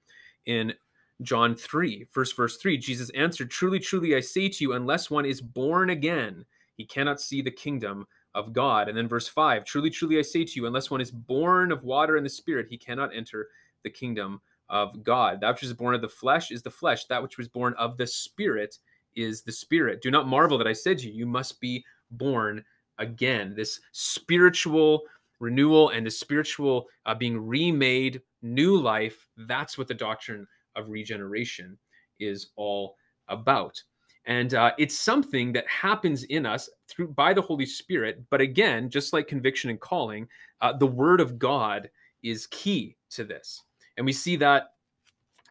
in 0.47 0.75
John 1.23 1.57
3, 1.57 2.07
first 2.11 2.37
verse 2.37 2.59
3, 2.59 2.79
Jesus 2.79 3.11
answered, 3.11 3.51
Truly, 3.51 3.81
truly, 3.81 4.15
I 4.15 4.21
say 4.21 4.49
to 4.49 4.65
you, 4.65 4.73
unless 4.75 5.11
one 5.11 5.27
is 5.27 5.41
born 5.41 5.91
again, 5.91 6.45
he 6.77 6.85
cannot 6.85 7.21
see 7.21 7.43
the 7.43 7.51
kingdom 7.51 8.07
of 8.35 8.53
God. 8.53 8.89
And 8.89 8.97
then 8.97 9.09
verse 9.09 9.27
5, 9.27 9.65
Truly, 9.65 9.91
truly, 9.91 10.19
I 10.19 10.23
say 10.23 10.45
to 10.45 10.53
you, 10.55 10.67
unless 10.67 10.91
one 10.91 11.01
is 11.01 11.11
born 11.11 11.73
of 11.73 11.83
water 11.83 12.17
and 12.17 12.25
the 12.25 12.31
Spirit, 12.31 12.69
he 12.71 12.79
cannot 12.79 13.15
enter 13.15 13.49
the 13.83 13.91
kingdom 13.91 14.41
of 14.71 15.03
God. 15.03 15.41
That 15.41 15.55
which 15.55 15.63
is 15.63 15.73
born 15.73 15.95
of 15.95 16.01
the 16.01 16.09
flesh 16.09 16.51
is 16.51 16.63
the 16.63 16.71
flesh. 16.71 17.07
That 17.07 17.23
which 17.23 17.39
was 17.39 17.49
born 17.49 17.75
of 17.79 17.97
the 17.97 18.07
spirit 18.07 18.79
is 19.17 19.43
the 19.43 19.53
spirit. 19.53 20.03
Do 20.03 20.11
not 20.11 20.29
marvel 20.29 20.59
that 20.59 20.67
I 20.67 20.73
said 20.73 20.99
to 20.99 21.09
you, 21.09 21.13
you 21.13 21.27
must 21.27 21.61
be 21.61 21.85
born 22.13 22.65
again. 22.99 23.55
This 23.57 23.81
spiritual 23.93 25.03
renewal 25.41 25.91
and 25.91 26.07
the 26.07 26.11
spiritual 26.11 26.89
uh, 27.07 27.15
being 27.15 27.39
remade, 27.39 28.21
new 28.43 28.77
life, 28.77 29.27
that's 29.37 29.79
what 29.79 29.89
the 29.89 29.95
doctrine 29.95 30.47
of 30.77 30.89
regeneration 30.89 31.79
is 32.19 32.49
all 32.57 32.97
about. 33.29 33.83
And 34.27 34.53
uh, 34.55 34.73
it's 34.79 34.99
something 34.99 35.53
that 35.55 35.67
happens 35.67 36.25
in 36.25 36.45
us 36.45 36.69
through 36.87 37.09
by 37.09 37.33
the 37.33 37.41
Holy 37.41 37.65
Spirit. 37.65 38.23
But 38.31 38.41
again, 38.41 38.91
just 38.91 39.13
like 39.13 39.27
conviction 39.27 39.71
and 39.71 39.81
calling, 39.81 40.29
uh, 40.61 40.75
the 40.75 40.87
Word 40.87 41.21
of 41.21 41.39
God 41.39 41.89
is 42.23 42.47
key 42.49 42.97
to 43.11 43.25
this. 43.25 43.63
And 43.99 44.07
we 44.07 44.13
see 44.13 44.37
that, 44.37 44.75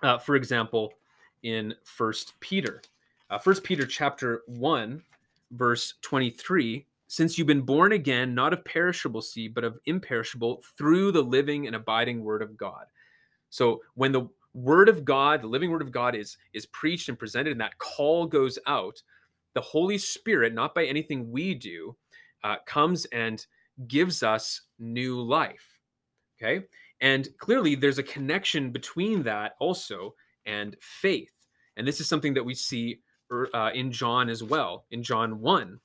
uh, 0.01 0.18
for 0.18 0.36
example, 0.36 0.94
in 1.44 1.75
First 1.84 2.34
Peter. 2.39 2.82
Uh, 3.30 3.38
First 3.38 3.63
Peter 3.63 3.86
chapter 3.86 4.42
1, 4.48 5.04
verse 5.51 5.94
23 6.01 6.86
since 7.10 7.38
you've 7.38 7.48
been 7.48 7.62
born 7.62 7.94
again, 7.94 8.36
not 8.36 8.51
of 8.51 8.66
perishable 8.66 9.22
seed, 9.22 9.54
but 9.54 9.63
of 9.63 9.80
imperishable, 9.86 10.62
through 10.77 11.10
the 11.13 11.22
living 11.22 11.66
and 11.66 11.74
abiding 11.74 12.22
word 12.22 12.42
of 12.42 12.58
God. 12.58 12.86
So 13.50 13.82
when 13.94 14.12
the 14.12 14.27
word 14.54 14.89
of 14.89 15.06
God, 15.06 15.42
the 15.42 15.48
living 15.48 15.72
word 15.72 15.82
of 15.82 15.89
God 15.89 16.16
is, 16.16 16.36
is 16.51 16.66
preached 16.66 17.08
and 17.08 17.18
presented, 17.18 17.51
and 17.51 17.62
that 17.62 17.77
call 17.77 18.25
goes 18.25 18.60
out, 18.68 19.01
the 19.54 19.62
Holy 19.62 19.98
Spirit, 19.98 20.54
not 20.54 20.75
by 20.75 20.84
anything 20.84 21.32
we 21.32 21.54
do, 21.54 21.96
uh, 22.44 22.58
comes 22.66 23.06
and 23.06 23.46
gives 23.88 24.22
us 24.22 24.63
new 24.77 25.22
life 25.22 25.77
Okay. 26.38 26.66
And 27.01 27.27
clearly, 27.38 27.75
there's 27.75 28.00
a 28.00 28.04
connection 28.04 28.72
between 28.72 29.24
that 29.24 29.56
also 29.60 30.16
and 30.46 30.75
faith. 30.80 31.32
And 31.75 31.88
this 31.88 32.00
is 32.00 32.08
something 32.08 32.34
that 32.34 32.44
we 32.44 32.56
see 32.56 33.00
er, 33.32 33.50
uh, 33.54 33.72
in 33.74 33.92
John 33.92 34.30
as 34.30 34.44
well. 34.44 34.86
In 34.89 35.04
John 35.04 35.39
1, 35.42 35.80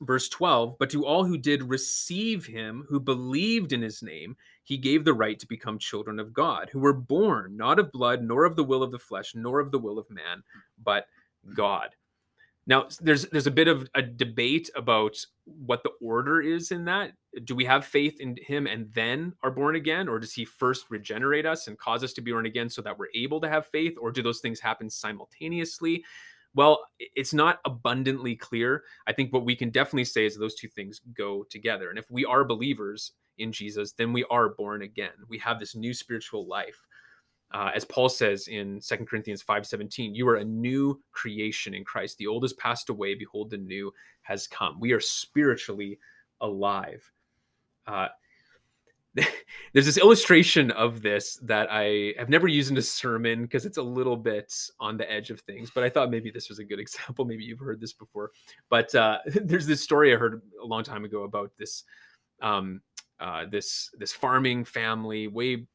verse 0.00 0.28
12, 0.28 0.76
but 0.78 0.90
to 0.90 1.04
all 1.04 1.24
who 1.24 1.36
did 1.36 1.62
receive 1.62 2.46
him, 2.46 2.86
who 2.88 2.98
believed 2.98 3.72
in 3.72 3.82
his 3.82 4.02
name, 4.02 4.36
he 4.64 4.78
gave 4.78 5.04
the 5.04 5.14
right 5.14 5.38
to 5.38 5.46
become 5.46 5.78
children 5.78 6.18
of 6.18 6.32
God, 6.32 6.70
who 6.72 6.80
were 6.80 6.92
born 6.92 7.56
not 7.56 7.78
of 7.78 7.92
blood, 7.92 8.22
nor 8.22 8.44
of 8.44 8.56
the 8.56 8.64
will 8.64 8.82
of 8.82 8.90
the 8.90 8.98
flesh, 8.98 9.34
nor 9.34 9.60
of 9.60 9.70
the 9.70 9.78
will 9.78 9.98
of 9.98 10.08
man, 10.10 10.42
but 10.82 11.06
God. 11.54 11.90
Now, 12.66 12.86
there's 13.00 13.26
there's 13.26 13.48
a 13.48 13.52
bit 13.52 13.66
of 13.66 13.88
a 13.94 14.02
debate 14.02 14.70
about 14.76 15.16
what 15.44 15.82
the 15.82 15.92
order 16.00 16.40
is 16.40 16.70
in 16.70 16.84
that. 16.84 17.12
Do 17.44 17.54
we 17.54 17.64
have 17.64 17.84
faith 17.84 18.20
in 18.20 18.36
him 18.40 18.66
and 18.66 18.92
then 18.92 19.34
are 19.42 19.50
born 19.50 19.76
again, 19.76 20.08
or 20.08 20.18
does 20.18 20.34
he 20.34 20.44
first 20.44 20.86
regenerate 20.90 21.46
us 21.46 21.66
and 21.66 21.78
cause 21.78 22.04
us 22.04 22.12
to 22.14 22.20
be 22.20 22.32
born 22.32 22.46
again 22.46 22.68
so 22.68 22.82
that 22.82 22.98
we're 22.98 23.06
able 23.14 23.40
to 23.40 23.48
have 23.48 23.66
faith, 23.66 23.96
or 24.00 24.12
do 24.12 24.22
those 24.22 24.40
things 24.40 24.60
happen 24.60 24.90
simultaneously? 24.90 26.04
Well, 26.54 26.84
it's 26.98 27.32
not 27.32 27.60
abundantly 27.64 28.36
clear. 28.36 28.84
I 29.06 29.12
think 29.12 29.32
what 29.32 29.46
we 29.46 29.56
can 29.56 29.70
definitely 29.70 30.04
say 30.04 30.26
is 30.26 30.36
those 30.36 30.54
two 30.54 30.68
things 30.68 31.00
go 31.14 31.44
together. 31.44 31.88
And 31.88 31.98
if 31.98 32.10
we 32.10 32.26
are 32.26 32.44
believers 32.44 33.12
in 33.38 33.52
Jesus, 33.52 33.92
then 33.92 34.12
we 34.12 34.24
are 34.24 34.50
born 34.50 34.82
again. 34.82 35.12
We 35.28 35.38
have 35.38 35.58
this 35.58 35.74
new 35.74 35.94
spiritual 35.94 36.46
life. 36.46 36.86
Uh, 37.52 37.70
as 37.74 37.84
Paul 37.84 38.08
says 38.08 38.48
in 38.48 38.80
2 38.80 39.06
Corinthians 39.06 39.42
5:17, 39.42 40.14
you 40.14 40.28
are 40.28 40.36
a 40.36 40.44
new 40.44 41.02
creation 41.12 41.74
in 41.74 41.84
Christ. 41.84 42.18
The 42.18 42.26
old 42.26 42.44
has 42.44 42.54
passed 42.54 42.88
away; 42.88 43.14
behold, 43.14 43.50
the 43.50 43.58
new 43.58 43.92
has 44.22 44.46
come. 44.46 44.80
We 44.80 44.92
are 44.92 45.00
spiritually 45.00 45.98
alive. 46.40 47.10
Uh, 47.86 48.08
there's 49.72 49.86
this 49.86 49.98
illustration 49.98 50.70
of 50.70 51.02
this 51.02 51.38
that 51.42 51.68
I 51.70 52.14
have 52.18 52.30
never 52.30 52.48
used 52.48 52.70
in 52.70 52.78
a 52.78 52.82
sermon 52.82 53.42
because 53.42 53.66
it's 53.66 53.76
a 53.76 53.82
little 53.82 54.16
bit 54.16 54.52
on 54.80 54.96
the 54.96 55.10
edge 55.10 55.30
of 55.30 55.40
things, 55.40 55.70
but 55.74 55.84
I 55.84 55.90
thought 55.90 56.10
maybe 56.10 56.30
this 56.30 56.48
was 56.48 56.58
a 56.58 56.64
good 56.64 56.78
example. 56.80 57.24
Maybe 57.24 57.44
you've 57.44 57.58
heard 57.58 57.80
this 57.80 57.92
before, 57.92 58.30
but 58.70 58.94
uh, 58.94 59.18
there's 59.26 59.66
this 59.66 59.82
story 59.82 60.12
I 60.12 60.16
heard 60.16 60.40
a 60.62 60.66
long 60.66 60.84
time 60.84 61.04
ago 61.04 61.24
about 61.24 61.52
this 61.58 61.84
um, 62.40 62.80
uh, 63.20 63.44
this 63.50 63.90
this 63.98 64.12
farming 64.12 64.64
family 64.64 65.28
way 65.28 65.66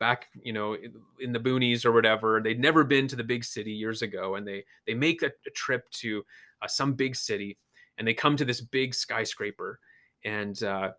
back 0.00 0.26
you 0.42 0.52
know 0.52 0.76
in 1.20 1.32
the 1.32 1.40
boonies 1.40 1.84
or 1.84 1.92
whatever. 1.92 2.40
They'd 2.40 2.60
never 2.60 2.84
been 2.84 3.06
to 3.08 3.16
the 3.16 3.24
big 3.24 3.44
city 3.44 3.72
years 3.72 4.02
ago 4.02 4.36
and 4.36 4.46
they 4.46 4.64
they 4.86 4.94
make 4.94 5.22
a, 5.22 5.30
a 5.46 5.50
trip 5.54 5.88
to 5.90 6.24
uh, 6.62 6.66
some 6.66 6.94
big 6.94 7.14
city 7.14 7.58
and 7.98 8.06
they 8.06 8.14
come 8.14 8.36
to 8.36 8.44
this 8.44 8.60
big 8.60 8.94
skyscraper. 8.94 9.80
And 10.24 10.60
uh, 10.62 10.92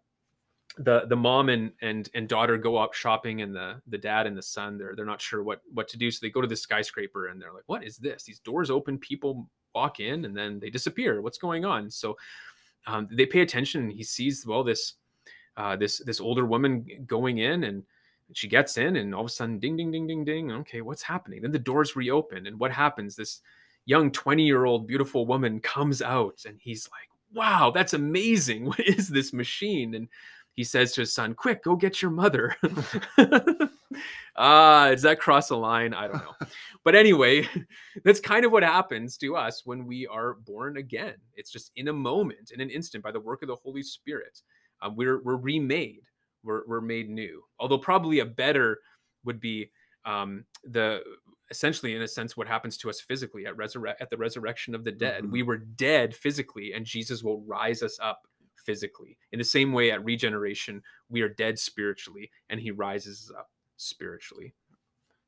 the 0.79 1.05
the 1.07 1.15
mom 1.15 1.50
and 1.50 1.71
and 1.81 2.09
and 2.13 2.27
daughter 2.27 2.57
go 2.57 2.77
up 2.77 2.93
shopping 2.93 3.41
and 3.41 3.53
the 3.53 3.81
the 3.88 3.98
dad 3.98 4.25
and 4.25 4.38
the 4.38 4.41
son 4.41 4.77
they're 4.77 4.95
they're 4.95 5.05
not 5.05 5.21
sure 5.21 5.43
what 5.43 5.62
what 5.74 5.89
to 5.89 5.98
do. 5.98 6.09
So 6.09 6.19
they 6.21 6.29
go 6.29 6.41
to 6.41 6.48
the 6.48 6.55
skyscraper 6.55 7.27
and 7.27 7.41
they're 7.41 7.53
like 7.53 7.65
what 7.67 7.83
is 7.83 7.98
this? 7.98 8.24
These 8.24 8.39
doors 8.39 8.71
open 8.71 8.98
people 8.98 9.50
walk 9.75 10.00
in 10.00 10.25
and 10.25 10.36
then 10.36 10.59
they 10.59 10.69
disappear. 10.69 11.21
What's 11.21 11.38
going 11.38 11.65
on? 11.65 11.89
So 11.91 12.17
um, 12.88 13.09
they 13.12 13.25
pay 13.25 13.41
attention 13.41 13.83
and 13.83 13.91
he 13.91 14.03
sees 14.03 14.45
well 14.48 14.63
this 14.63 14.93
uh, 15.57 15.75
this 15.75 16.00
this 16.00 16.21
older 16.21 16.45
woman 16.45 16.86
going 17.05 17.39
in 17.39 17.65
and 17.65 17.83
she 18.31 18.48
gets 18.48 18.77
in 18.77 18.95
and 18.95 19.13
all 19.13 19.21
of 19.21 19.27
a 19.27 19.29
sudden 19.29 19.59
ding 19.59 19.75
ding 19.75 19.91
ding 19.91 20.07
ding 20.07 20.24
ding 20.24 20.51
okay 20.51 20.79
what's 20.79 21.03
happening? 21.03 21.41
Then 21.41 21.51
the 21.51 21.59
doors 21.59 21.98
reopen 21.98 22.48
and 22.48 22.57
what 22.57 22.71
happens? 22.71 23.17
This 23.17 23.41
young 23.86 24.12
20 24.12 24.43
year 24.43 24.63
old 24.63 24.88
beautiful 24.88 25.25
woman 25.25 25.59
comes 25.59 26.01
out 26.01 26.43
and 26.45 26.57
he's 26.62 26.88
like 26.89 27.09
wow 27.33 27.69
that's 27.69 27.93
amazing. 27.93 28.65
What 28.69 28.79
is 28.79 29.09
this 29.09 29.33
machine? 29.33 29.93
And 29.93 30.07
he 30.56 30.63
says 30.63 30.94
to 30.94 31.01
his 31.01 31.13
son, 31.13 31.34
"Quick, 31.34 31.63
go 31.63 31.75
get 31.75 32.01
your 32.01 32.12
mother." 32.12 32.56
Ah, 34.41 34.86
uh, 34.86 34.89
does 34.91 35.01
that 35.01 35.20
cross 35.20 35.50
a 35.50 35.56
line? 35.56 35.94
I 35.94 36.08
don't 36.08 36.24
know. 36.24 36.48
but 36.86 36.96
anyway, 36.96 37.46
that's 38.06 38.22
kind 38.22 38.46
of 38.46 38.53
what 38.53 38.63
happens 38.63 39.18
to 39.18 39.36
us 39.36 39.65
when 39.65 39.86
we 39.86 40.08
are 40.08 40.36
born 40.36 40.77
again. 40.77 41.15
It's 41.36 41.51
just 41.51 41.72
in 41.75 41.89
a 41.89 41.94
moment, 41.94 42.51
in 42.51 42.62
an 42.62 42.70
instant, 42.70 43.03
by 43.03 43.12
the 43.12 43.20
work 43.20 43.41
of 43.41 43.50
the 43.50 43.58
Holy 43.58 43.84
Spirit. 43.84 44.41
Uh, 44.82 44.91
we're 44.96 45.22
we're 45.24 45.36
remade. 45.36 46.03
We're 46.44 46.65
we're 46.68 46.79
made 46.79 47.10
new. 47.10 47.44
Although 47.60 47.79
probably 47.79 48.20
a 48.20 48.25
better 48.25 48.79
would 49.25 49.41
be 49.41 49.72
um, 50.06 50.46
the 50.63 51.03
essentially 51.51 51.96
in 51.96 52.01
a 52.03 52.08
sense 52.08 52.38
what 52.38 52.48
happens 52.48 52.77
to 52.77 52.89
us 52.89 53.01
physically 53.01 53.46
at 53.46 53.58
resurrect 53.58 54.01
at 54.01 54.10
the 54.10 54.18
resurrection 54.18 54.74
of 54.74 54.86
the 54.86 54.91
dead. 54.91 55.24
Mm-hmm. 55.24 55.32
We 55.34 55.44
were 55.44 55.58
dead 55.58 56.15
physically, 56.15 56.72
and 56.74 56.86
Jesus 56.86 57.24
will 57.24 57.41
rise 57.41 57.84
us 57.84 58.00
up 58.01 58.22
physically. 58.66 59.18
In 59.32 59.39
the 59.39 59.46
same 59.46 59.74
way, 59.74 59.92
at 59.92 60.04
regeneration, 60.04 60.82
we 61.10 61.22
are 61.22 61.30
dead 61.30 61.60
spiritually, 61.60 62.32
and 62.50 62.60
he 62.60 62.72
rises 62.72 63.32
up 63.38 63.50
spiritually. 63.78 64.54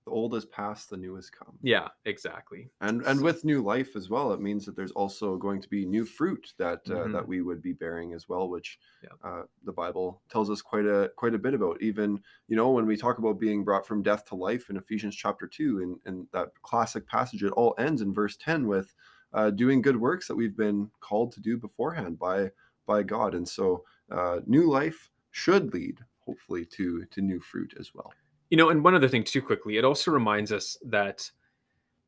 The 0.05 0.11
old 0.11 0.33
is 0.33 0.45
past, 0.45 0.89
the 0.89 0.97
new 0.97 1.13
has 1.15 1.29
come. 1.29 1.59
Yeah, 1.61 1.89
exactly. 2.05 2.71
And 2.81 3.03
and 3.03 3.21
with 3.21 3.45
new 3.45 3.61
life 3.61 3.95
as 3.95 4.09
well, 4.09 4.33
it 4.33 4.41
means 4.41 4.65
that 4.65 4.75
there's 4.75 4.91
also 4.91 5.37
going 5.37 5.61
to 5.61 5.69
be 5.69 5.85
new 5.85 6.05
fruit 6.05 6.53
that 6.57 6.81
uh, 6.89 6.93
mm-hmm. 6.93 7.11
that 7.11 7.27
we 7.27 7.43
would 7.43 7.61
be 7.61 7.73
bearing 7.73 8.13
as 8.13 8.27
well, 8.27 8.49
which 8.49 8.79
yeah. 9.03 9.09
uh, 9.23 9.43
the 9.63 9.71
Bible 9.71 10.23
tells 10.27 10.49
us 10.49 10.59
quite 10.59 10.85
a 10.85 11.11
quite 11.17 11.35
a 11.35 11.39
bit 11.39 11.53
about. 11.53 11.79
Even 11.83 12.19
you 12.47 12.55
know 12.55 12.71
when 12.71 12.87
we 12.87 12.97
talk 12.97 13.19
about 13.19 13.39
being 13.39 13.63
brought 13.63 13.85
from 13.85 14.01
death 14.01 14.25
to 14.29 14.35
life 14.35 14.71
in 14.71 14.77
Ephesians 14.77 15.15
chapter 15.15 15.45
two, 15.45 15.81
and 15.81 15.99
and 16.05 16.27
that 16.33 16.49
classic 16.63 17.07
passage, 17.07 17.43
it 17.43 17.51
all 17.51 17.75
ends 17.77 18.01
in 18.01 18.11
verse 18.11 18.35
ten 18.35 18.65
with 18.65 18.95
uh, 19.33 19.51
doing 19.51 19.83
good 19.83 19.97
works 19.97 20.27
that 20.27 20.35
we've 20.35 20.57
been 20.57 20.89
called 20.99 21.31
to 21.33 21.39
do 21.39 21.57
beforehand 21.57 22.17
by 22.17 22.49
by 22.85 23.03
God. 23.03 23.35
And 23.35 23.47
so 23.47 23.83
uh, 24.11 24.39
new 24.45 24.69
life 24.69 25.09
should 25.31 25.73
lead, 25.73 25.99
hopefully, 26.19 26.65
to 26.65 27.05
to 27.05 27.21
new 27.21 27.39
fruit 27.39 27.73
as 27.79 27.93
well. 27.93 28.13
You 28.49 28.57
know, 28.57 28.69
and 28.69 28.83
one 28.83 28.95
other 28.95 29.07
thing 29.07 29.23
too 29.23 29.41
quickly, 29.41 29.77
it 29.77 29.85
also 29.85 30.11
reminds 30.11 30.51
us 30.51 30.77
that 30.85 31.29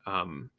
um, 0.06 0.50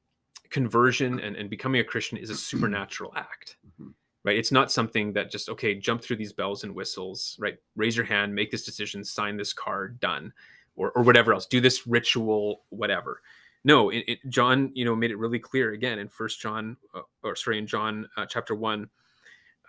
conversion 0.49 1.21
and, 1.21 1.37
and 1.37 1.51
becoming 1.51 1.81
a 1.81 1.85
Christian 1.85 2.17
is 2.17 2.31
a 2.31 2.35
supernatural 2.35 3.13
act. 3.17 3.57
Mm-hmm. 3.67 3.91
Right. 4.25 4.39
It's 4.39 4.53
not 4.53 4.73
something 4.73 5.13
that 5.13 5.31
just, 5.31 5.51
okay, 5.51 5.75
jump 5.75 6.03
through 6.03 6.17
these 6.17 6.33
bells 6.33 6.65
and 6.65 6.75
whistles, 6.75 7.37
right? 7.39 7.59
Raise 7.77 7.95
your 7.95 8.07
hand, 8.07 8.35
make 8.35 8.51
this 8.51 8.65
decision, 8.65 9.05
sign 9.05 9.37
this 9.37 9.53
card, 9.53 10.01
done. 10.01 10.33
Or, 10.77 10.93
or 10.93 11.03
whatever 11.03 11.35
else, 11.35 11.45
do 11.47 11.61
this 11.61 11.87
ritual, 11.87 12.63
whatever 12.71 13.21
no 13.65 13.91
it, 13.91 14.05
it, 14.07 14.19
john 14.29 14.71
you 14.75 14.85
know 14.85 14.95
made 14.95 15.11
it 15.11 15.19
really 15.19 15.39
clear 15.39 15.73
again 15.73 15.99
in 15.99 16.09
first 16.09 16.41
john 16.41 16.77
uh, 16.95 17.01
or 17.23 17.35
sorry 17.35 17.59
in 17.59 17.67
john 17.67 18.09
uh, 18.17 18.27
chapter 18.27 18.55
1 18.55 18.89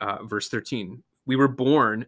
uh, 0.01 0.23
verse 0.23 0.49
13. 0.49 1.03
We 1.25 1.35
were 1.35 1.47
born 1.47 2.05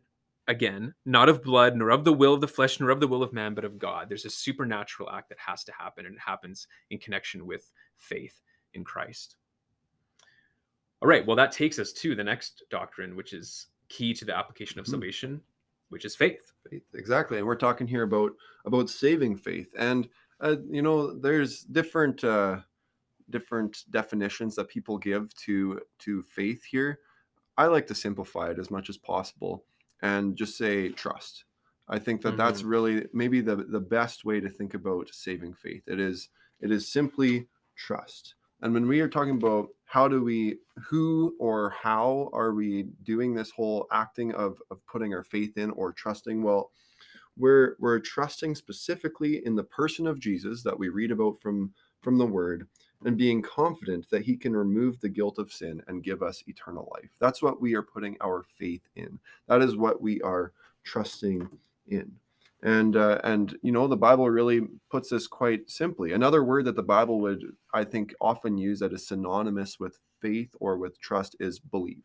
again, 0.47 0.93
not 1.05 1.29
of 1.29 1.43
blood, 1.43 1.75
nor 1.75 1.89
of 1.89 2.05
the 2.05 2.13
will 2.13 2.33
of 2.33 2.41
the 2.41 2.47
flesh, 2.47 2.79
nor 2.79 2.89
of 2.89 2.99
the 2.99 3.07
will 3.07 3.23
of 3.23 3.33
man, 3.33 3.53
but 3.53 3.65
of 3.65 3.77
God. 3.77 4.07
There's 4.07 4.25
a 4.25 4.29
supernatural 4.29 5.09
act 5.09 5.29
that 5.29 5.39
has 5.39 5.63
to 5.65 5.73
happen, 5.73 6.05
and 6.05 6.15
it 6.15 6.21
happens 6.21 6.67
in 6.89 6.99
connection 6.99 7.45
with 7.45 7.71
faith 7.97 8.41
in 8.73 8.83
Christ. 8.83 9.35
All 11.01 11.09
right, 11.09 11.25
well, 11.25 11.35
that 11.35 11.51
takes 11.51 11.79
us 11.79 11.91
to 11.93 12.15
the 12.15 12.23
next 12.23 12.63
doctrine, 12.69 13.15
which 13.15 13.33
is 13.33 13.67
key 13.89 14.13
to 14.13 14.25
the 14.25 14.35
application 14.35 14.79
of 14.79 14.85
mm-hmm. 14.85 14.93
salvation, 14.93 15.41
which 15.89 16.05
is 16.05 16.15
faith. 16.15 16.51
Faith, 16.69 16.83
exactly. 16.95 17.37
And 17.37 17.45
we're 17.45 17.55
talking 17.55 17.87
here 17.87 18.03
about 18.03 18.31
about 18.65 18.89
saving 18.89 19.37
faith, 19.37 19.73
and 19.77 20.07
uh, 20.41 20.55
you 20.69 20.81
know, 20.81 21.13
there's 21.13 21.61
different 21.61 22.23
uh, 22.23 22.57
different 23.29 23.83
definitions 23.91 24.55
that 24.55 24.69
people 24.69 24.97
give 24.97 25.33
to 25.35 25.81
to 25.99 26.23
faith 26.23 26.63
here. 26.63 26.99
I 27.57 27.67
like 27.67 27.87
to 27.87 27.95
simplify 27.95 28.51
it 28.51 28.59
as 28.59 28.69
much 28.69 28.89
as 28.89 28.97
possible 28.97 29.65
and 30.01 30.35
just 30.35 30.57
say 30.57 30.89
trust. 30.89 31.45
I 31.89 31.99
think 31.99 32.21
that 32.21 32.29
mm-hmm. 32.29 32.37
that's 32.37 32.63
really 32.63 33.05
maybe 33.13 33.41
the 33.41 33.55
the 33.55 33.79
best 33.79 34.25
way 34.25 34.39
to 34.39 34.49
think 34.49 34.73
about 34.73 35.09
saving 35.13 35.53
faith. 35.53 35.83
It 35.87 35.99
is 35.99 36.29
it 36.59 36.71
is 36.71 36.91
simply 36.91 37.47
trust. 37.75 38.35
And 38.61 38.73
when 38.73 38.87
we 38.87 39.01
are 39.01 39.07
talking 39.07 39.35
about 39.35 39.69
how 39.85 40.07
do 40.07 40.23
we 40.23 40.57
who 40.89 41.35
or 41.39 41.69
how 41.69 42.29
are 42.33 42.53
we 42.53 42.87
doing 43.03 43.33
this 43.33 43.51
whole 43.51 43.87
acting 43.91 44.33
of 44.33 44.61
of 44.69 44.85
putting 44.85 45.13
our 45.13 45.23
faith 45.23 45.57
in 45.57 45.71
or 45.71 45.93
trusting, 45.93 46.43
well, 46.43 46.71
we're 47.37 47.75
we're 47.79 47.99
trusting 47.99 48.55
specifically 48.55 49.45
in 49.45 49.55
the 49.55 49.63
person 49.63 50.07
of 50.07 50.19
Jesus 50.19 50.63
that 50.63 50.77
we 50.77 50.89
read 50.89 51.11
about 51.11 51.39
from 51.39 51.73
from 52.01 52.17
the 52.17 52.25
word 52.25 52.67
and 53.05 53.17
being 53.17 53.41
confident 53.41 54.09
that 54.09 54.23
he 54.23 54.35
can 54.35 54.55
remove 54.55 54.99
the 54.99 55.09
guilt 55.09 55.37
of 55.37 55.51
sin 55.51 55.81
and 55.87 56.03
give 56.03 56.23
us 56.23 56.43
eternal 56.47 56.91
life. 56.95 57.11
That's 57.19 57.41
what 57.41 57.61
we 57.61 57.75
are 57.75 57.83
putting 57.83 58.17
our 58.21 58.43
faith 58.57 58.81
in. 58.95 59.19
That 59.47 59.61
is 59.61 59.75
what 59.75 60.01
we 60.01 60.21
are 60.21 60.51
trusting 60.83 61.47
in. 61.87 62.11
And 62.63 62.95
uh, 62.95 63.19
and 63.23 63.55
you 63.61 63.71
know 63.71 63.87
the 63.87 63.95
Bible 63.95 64.27
really 64.29 64.61
puts 64.89 65.09
this 65.09 65.27
quite 65.27 65.69
simply. 65.69 66.13
Another 66.13 66.43
word 66.43 66.65
that 66.65 66.75
the 66.75 66.81
Bible 66.81 67.21
would 67.21 67.43
I 67.71 67.83
think 67.83 68.15
often 68.19 68.57
use 68.57 68.79
that 68.79 68.93
is 68.93 69.07
synonymous 69.07 69.79
with 69.79 69.99
faith 70.19 70.55
or 70.59 70.77
with 70.77 70.99
trust 70.99 71.35
is 71.39 71.59
believe. 71.59 72.03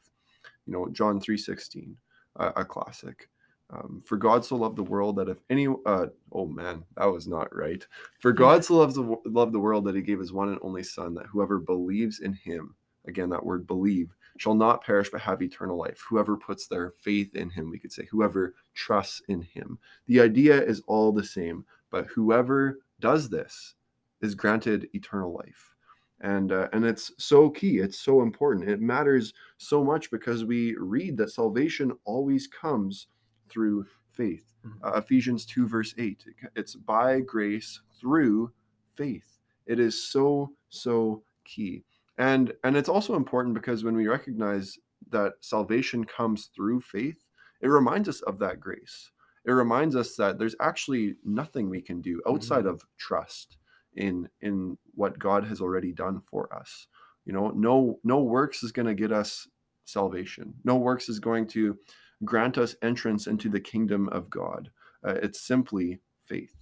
You 0.67 0.75
know 0.75 0.89
John 0.93 1.21
three 1.21 1.39
sixteen, 1.39 1.97
a 2.37 2.67
classic. 2.67 3.31
Um, 3.73 4.03
for 4.05 4.17
God 4.17 4.45
so 4.45 4.57
loved 4.57 4.77
the 4.77 4.83
world 4.83 5.17
that 5.17 5.31
if 5.31 5.39
any, 5.49 5.67
uh, 5.87 6.07
oh 6.31 6.47
man, 6.47 6.85
that 6.97 7.07
was 7.07 7.27
not 7.27 7.55
right. 7.55 7.85
For 8.21 8.33
God 8.33 8.65
so 8.65 8.77
loves 8.77 8.95
the 8.95 9.17
loved 9.25 9.53
the 9.53 9.61
world 9.61 9.87
that 9.87 9.95
He 9.95 10.03
gave 10.03 10.19
His 10.19 10.33
one 10.33 10.51
and 10.51 10.59
only 10.63 10.83
Son, 10.83 11.15
that 11.15 11.27
whoever 11.27 11.59
believes 11.59 12.21
in 12.21 12.35
Him, 12.35 12.75
again 13.07 13.31
that 13.31 13.45
word 13.45 13.67
believe, 13.67 14.15
shall 14.39 14.55
not 14.55 14.85
perish 14.85 15.11
but 15.11 15.21
have 15.21 15.43
eternal 15.43 15.79
life. 15.79 16.05
Whoever 16.09 16.37
puts 16.37 16.67
their 16.67 16.91
faith 16.91 17.35
in 17.35 17.51
him, 17.51 17.71
we 17.71 17.79
could 17.79 17.93
say, 17.93 18.07
whoever 18.11 18.55
trusts 18.75 19.23
in 19.29 19.43
him. 19.43 19.79
The 20.07 20.21
idea 20.21 20.63
is 20.63 20.83
all 20.87 21.13
the 21.13 21.25
same, 21.25 21.65
but 21.91 22.07
whoever 22.07 22.81
does 23.01 23.29
this 23.29 23.75
is 24.21 24.35
granted 24.35 24.89
eternal 24.95 25.33
life. 25.33 25.75
And, 26.21 26.53
uh, 26.53 26.69
and 26.73 26.85
it's 26.85 27.13
so 27.19 27.51
key. 27.51 27.79
It's 27.79 27.99
so 27.99 28.23
important. 28.23 28.69
It 28.69 28.81
matters 28.81 29.35
so 29.59 29.83
much 29.83 30.11
because 30.11 30.45
we 30.45 30.77
read 30.77 31.17
that 31.17 31.31
salvation 31.31 31.93
always 32.05 32.47
comes 32.47 33.09
through 33.53 33.87
faith. 34.11 34.53
Mm-hmm. 34.67 34.85
Uh, 34.85 34.99
Ephesians 34.99 35.45
2, 35.47 35.69
verse 35.69 35.95
8. 35.99 36.25
It's 36.57 36.75
by 36.75 37.21
grace 37.21 37.81
through 38.01 38.53
faith. 38.95 39.39
It 39.67 39.79
is 39.79 40.03
so, 40.11 40.53
so 40.69 41.23
key. 41.45 41.85
And 42.19 42.53
and 42.63 42.77
it's 42.77 42.89
also 42.89 43.17
important 43.17 43.55
because 43.55 43.85
when 43.85 43.97
we 43.97 44.07
recognize 44.07 44.79
that 45.11 45.33
salvation 45.41 46.05
comes 46.05 46.51
through 46.55 46.81
faith, 46.81 47.25
it 47.61 47.69
reminds 47.69 48.09
us 48.09 48.21
of 48.23 48.39
that 48.39 48.61
grace. 48.61 49.11
It 49.45 49.53
reminds 49.53 49.97
us 49.97 50.15
that 50.17 50.39
there's 50.39 50.55
actually 50.61 51.17
nothing 51.25 51.69
we 51.69 51.81
can 51.81 52.01
do 52.01 52.23
outside 52.29 52.61
mm-hmm. 52.61 52.75
of 52.75 52.85
trust 52.99 53.57
in 53.95 54.29
in 54.41 54.79
what 54.95 55.19
God 55.19 55.45
has 55.45 55.61
already 55.61 55.93
done 55.93 56.21
for 56.21 56.55
us. 56.55 56.87
You 57.25 57.33
know, 57.33 57.51
no 57.51 57.99
no 58.05 58.23
works 58.23 58.63
is 58.63 58.73
going 58.73 58.87
to 58.87 58.95
get 58.95 59.13
us 59.13 59.49
salvation. 59.85 60.55
No 60.65 60.77
works 60.77 61.09
is 61.09 61.19
going 61.19 61.47
to 61.49 61.79
grant 62.25 62.59
us 62.59 62.77
entrance 62.83 63.27
into 63.27 63.49
the 63.49 63.61
kingdom 63.61 64.09
of 64.11 64.31
God. 64.31 64.71
Uh, 65.05 65.15
it's 65.23 65.41
simply 65.41 66.01
faith. 66.25 66.55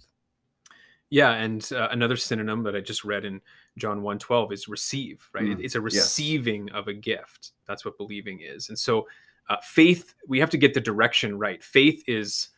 Yeah, 1.09 1.31
and 1.33 1.69
uh, 1.73 1.89
another 1.91 2.15
synonym 2.15 2.63
that 2.63 2.75
I 2.75 2.79
just 2.79 3.03
read 3.03 3.25
in 3.25 3.41
John 3.77 4.01
1:12 4.01 4.53
is 4.53 4.67
receive, 4.67 5.29
right? 5.33 5.43
Mm, 5.43 5.63
it's 5.63 5.75
a 5.75 5.81
receiving 5.81 6.67
yes. 6.67 6.75
of 6.75 6.87
a 6.87 6.93
gift. 6.93 7.51
That's 7.67 7.83
what 7.83 7.97
believing 7.97 8.39
is. 8.41 8.69
And 8.69 8.79
so 8.79 9.07
uh, 9.49 9.57
faith, 9.61 10.13
we 10.27 10.39
have 10.39 10.49
to 10.51 10.57
get 10.57 10.73
the 10.73 10.79
direction 10.79 11.37
right. 11.37 11.61
Faith 11.61 12.03
is 12.07 12.49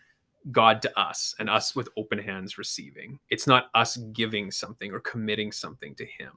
God 0.51 0.81
to 0.83 0.99
us 0.99 1.33
and 1.39 1.49
us 1.49 1.75
with 1.75 1.89
open 1.97 2.19
hands 2.19 2.57
receiving. 2.57 3.17
It's 3.29 3.47
not 3.47 3.69
us 3.73 3.97
giving 3.97 4.51
something 4.51 4.91
or 4.91 4.99
committing 4.99 5.51
something 5.51 5.95
to 5.95 6.05
him. 6.05 6.31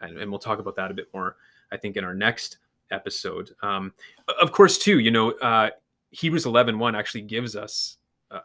And, 0.00 0.18
and 0.18 0.30
we'll 0.30 0.38
talk 0.38 0.60
about 0.60 0.76
that 0.76 0.90
a 0.90 0.94
bit 0.94 1.08
more, 1.12 1.36
I 1.72 1.76
think, 1.76 1.96
in 1.96 2.04
our 2.04 2.14
next 2.14 2.58
episode. 2.92 3.50
Um, 3.62 3.92
of 4.40 4.52
course, 4.52 4.78
too, 4.78 5.00
you 5.00 5.10
know, 5.10 5.32
uh, 5.32 5.70
Hebrews 6.16 6.46
11 6.46 6.78
1 6.78 6.94
actually 6.94 7.22
gives 7.22 7.56
us 7.56 7.98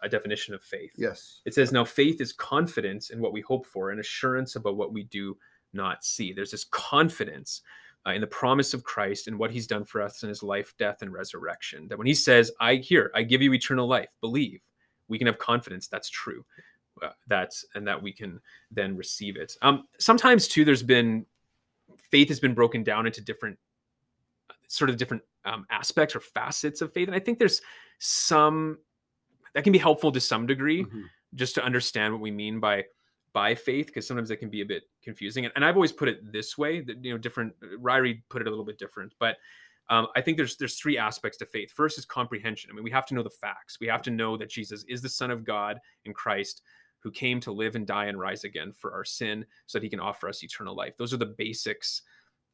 a 0.04 0.10
definition 0.10 0.54
of 0.54 0.62
faith. 0.62 0.92
Yes. 0.96 1.42
It 1.46 1.54
says, 1.54 1.72
Now 1.72 1.84
faith 1.84 2.22
is 2.22 2.34
confidence 2.34 3.10
in 3.10 3.20
what 3.20 3.34
we 3.34 3.42
hope 3.42 3.66
for 3.66 3.90
and 3.90 4.00
assurance 4.00 4.56
about 4.56 4.78
what 4.78 4.94
we 4.94 5.04
do 5.04 5.38
not 5.74 6.04
see. 6.04 6.34
There's 6.34 6.51
this 6.51 6.66
confidence 6.66 7.62
uh, 8.06 8.12
in 8.12 8.22
the 8.22 8.28
promise 8.28 8.74
of 8.74 8.84
Christ 8.84 9.28
and 9.28 9.38
what 9.40 9.51
he's 9.51 9.68
done 9.68 9.86
for 9.86 10.01
us 10.01 10.22
in 10.24 10.30
his 10.30 10.44
life, 10.44 10.74
death, 10.78 11.01
and 11.01 11.12
resurrection. 11.12 11.88
That 11.88 11.98
when 11.98 12.08
he 12.08 12.13
says, 12.13 12.51
I 12.60 12.75
hear, 12.75 13.12
I 13.16 13.24
give 13.24 13.42
you 13.42 13.54
eternal 13.54 13.88
life, 13.88 14.10
believe, 14.22 14.62
we 15.08 15.18
can 15.18 15.28
have 15.28 15.40
confidence 15.40 15.88
that's 15.88 16.10
true. 16.10 16.46
Uh, 17.01 17.10
that's 17.28 17.66
and 17.74 17.88
that 17.88 18.01
we 18.01 18.12
can 18.12 18.40
then 18.70 18.96
receive 18.96 19.38
it. 19.38 19.56
Um, 19.62 19.88
sometimes 19.98 20.48
too, 20.48 20.66
there's 20.66 20.84
been 20.84 21.25
faith 22.12 22.28
has 22.28 22.40
been 22.40 22.54
broken 22.54 22.84
down 22.84 23.08
into 23.08 23.22
different 23.22 23.58
sort 24.68 24.90
of 24.90 24.98
different 24.98 25.24
um, 25.46 25.66
aspects 25.70 26.16
or 26.16 26.20
facets 26.20 26.82
of 26.82 26.94
faith, 26.94 27.08
and 27.08 27.16
I 27.16 27.20
think 27.20 27.40
there's 27.40 27.62
some 28.00 28.78
that 29.54 29.64
can 29.64 29.74
be 29.74 29.80
helpful 29.80 30.12
to 30.12 30.20
some 30.20 30.46
degree 30.46 30.84
mm-hmm. 30.84 31.02
just 31.36 31.56
to 31.56 31.64
understand 31.64 32.14
what 32.14 32.22
we 32.22 32.32
mean 32.32 32.60
by 32.60 32.86
by 33.34 33.56
faith 33.56 33.88
because 33.88 34.06
sometimes 34.06 34.30
it 34.30 34.38
can 34.38 34.50
be 34.50 34.62
a 34.62 34.66
bit 34.66 34.84
confusing. 35.04 35.46
And, 35.46 35.54
and 35.56 35.66
i've 35.66 35.76
always 35.76 35.92
put 35.92 36.10
it 36.10 36.32
this 36.32 36.58
way 36.58 36.82
that 36.82 37.04
you 37.04 37.12
know 37.12 37.18
different 37.18 37.54
ryrie 37.82 38.22
put 38.30 38.42
it 38.42 38.48
a 38.48 38.50
little 38.50 38.66
bit 38.66 38.78
different 38.78 39.14
but 39.20 39.38
um, 39.90 40.08
i 40.16 40.22
think 40.22 40.38
there's 40.38 40.58
there's 40.58 40.76
three 40.76 40.98
aspects 40.98 41.38
to 41.40 41.46
faith. 41.46 41.72
First 41.72 41.98
is 41.98 42.06
comprehension. 42.06 42.70
I 42.72 42.74
mean 42.74 42.84
we 42.84 42.92
have 42.92 43.06
to 43.08 43.14
know 43.14 43.24
the 43.24 43.30
facts. 43.30 43.78
We 43.80 43.88
have 43.88 44.02
to 44.04 44.12
know 44.12 44.38
that 44.38 44.50
jesus 44.50 44.84
is 44.88 45.02
the 45.02 45.10
son 45.10 45.32
of 45.32 45.44
god 45.44 45.80
in 46.06 46.14
christ 46.14 46.62
who 47.02 47.12
came 47.12 47.40
to 47.42 47.52
live 47.52 47.76
and 47.76 47.88
die 47.88 48.06
and 48.06 48.20
rise 48.20 48.44
again 48.44 48.72
for 48.72 48.94
our 48.94 49.04
sin 49.04 49.46
so 49.66 49.80
that 49.80 49.84
he 49.84 49.90
can 49.90 50.00
offer 50.00 50.30
us 50.30 50.44
eternal 50.44 50.75
life. 50.75 50.96
Those 50.98 51.14
are 51.14 51.18
the 51.18 51.34
basics 51.38 52.04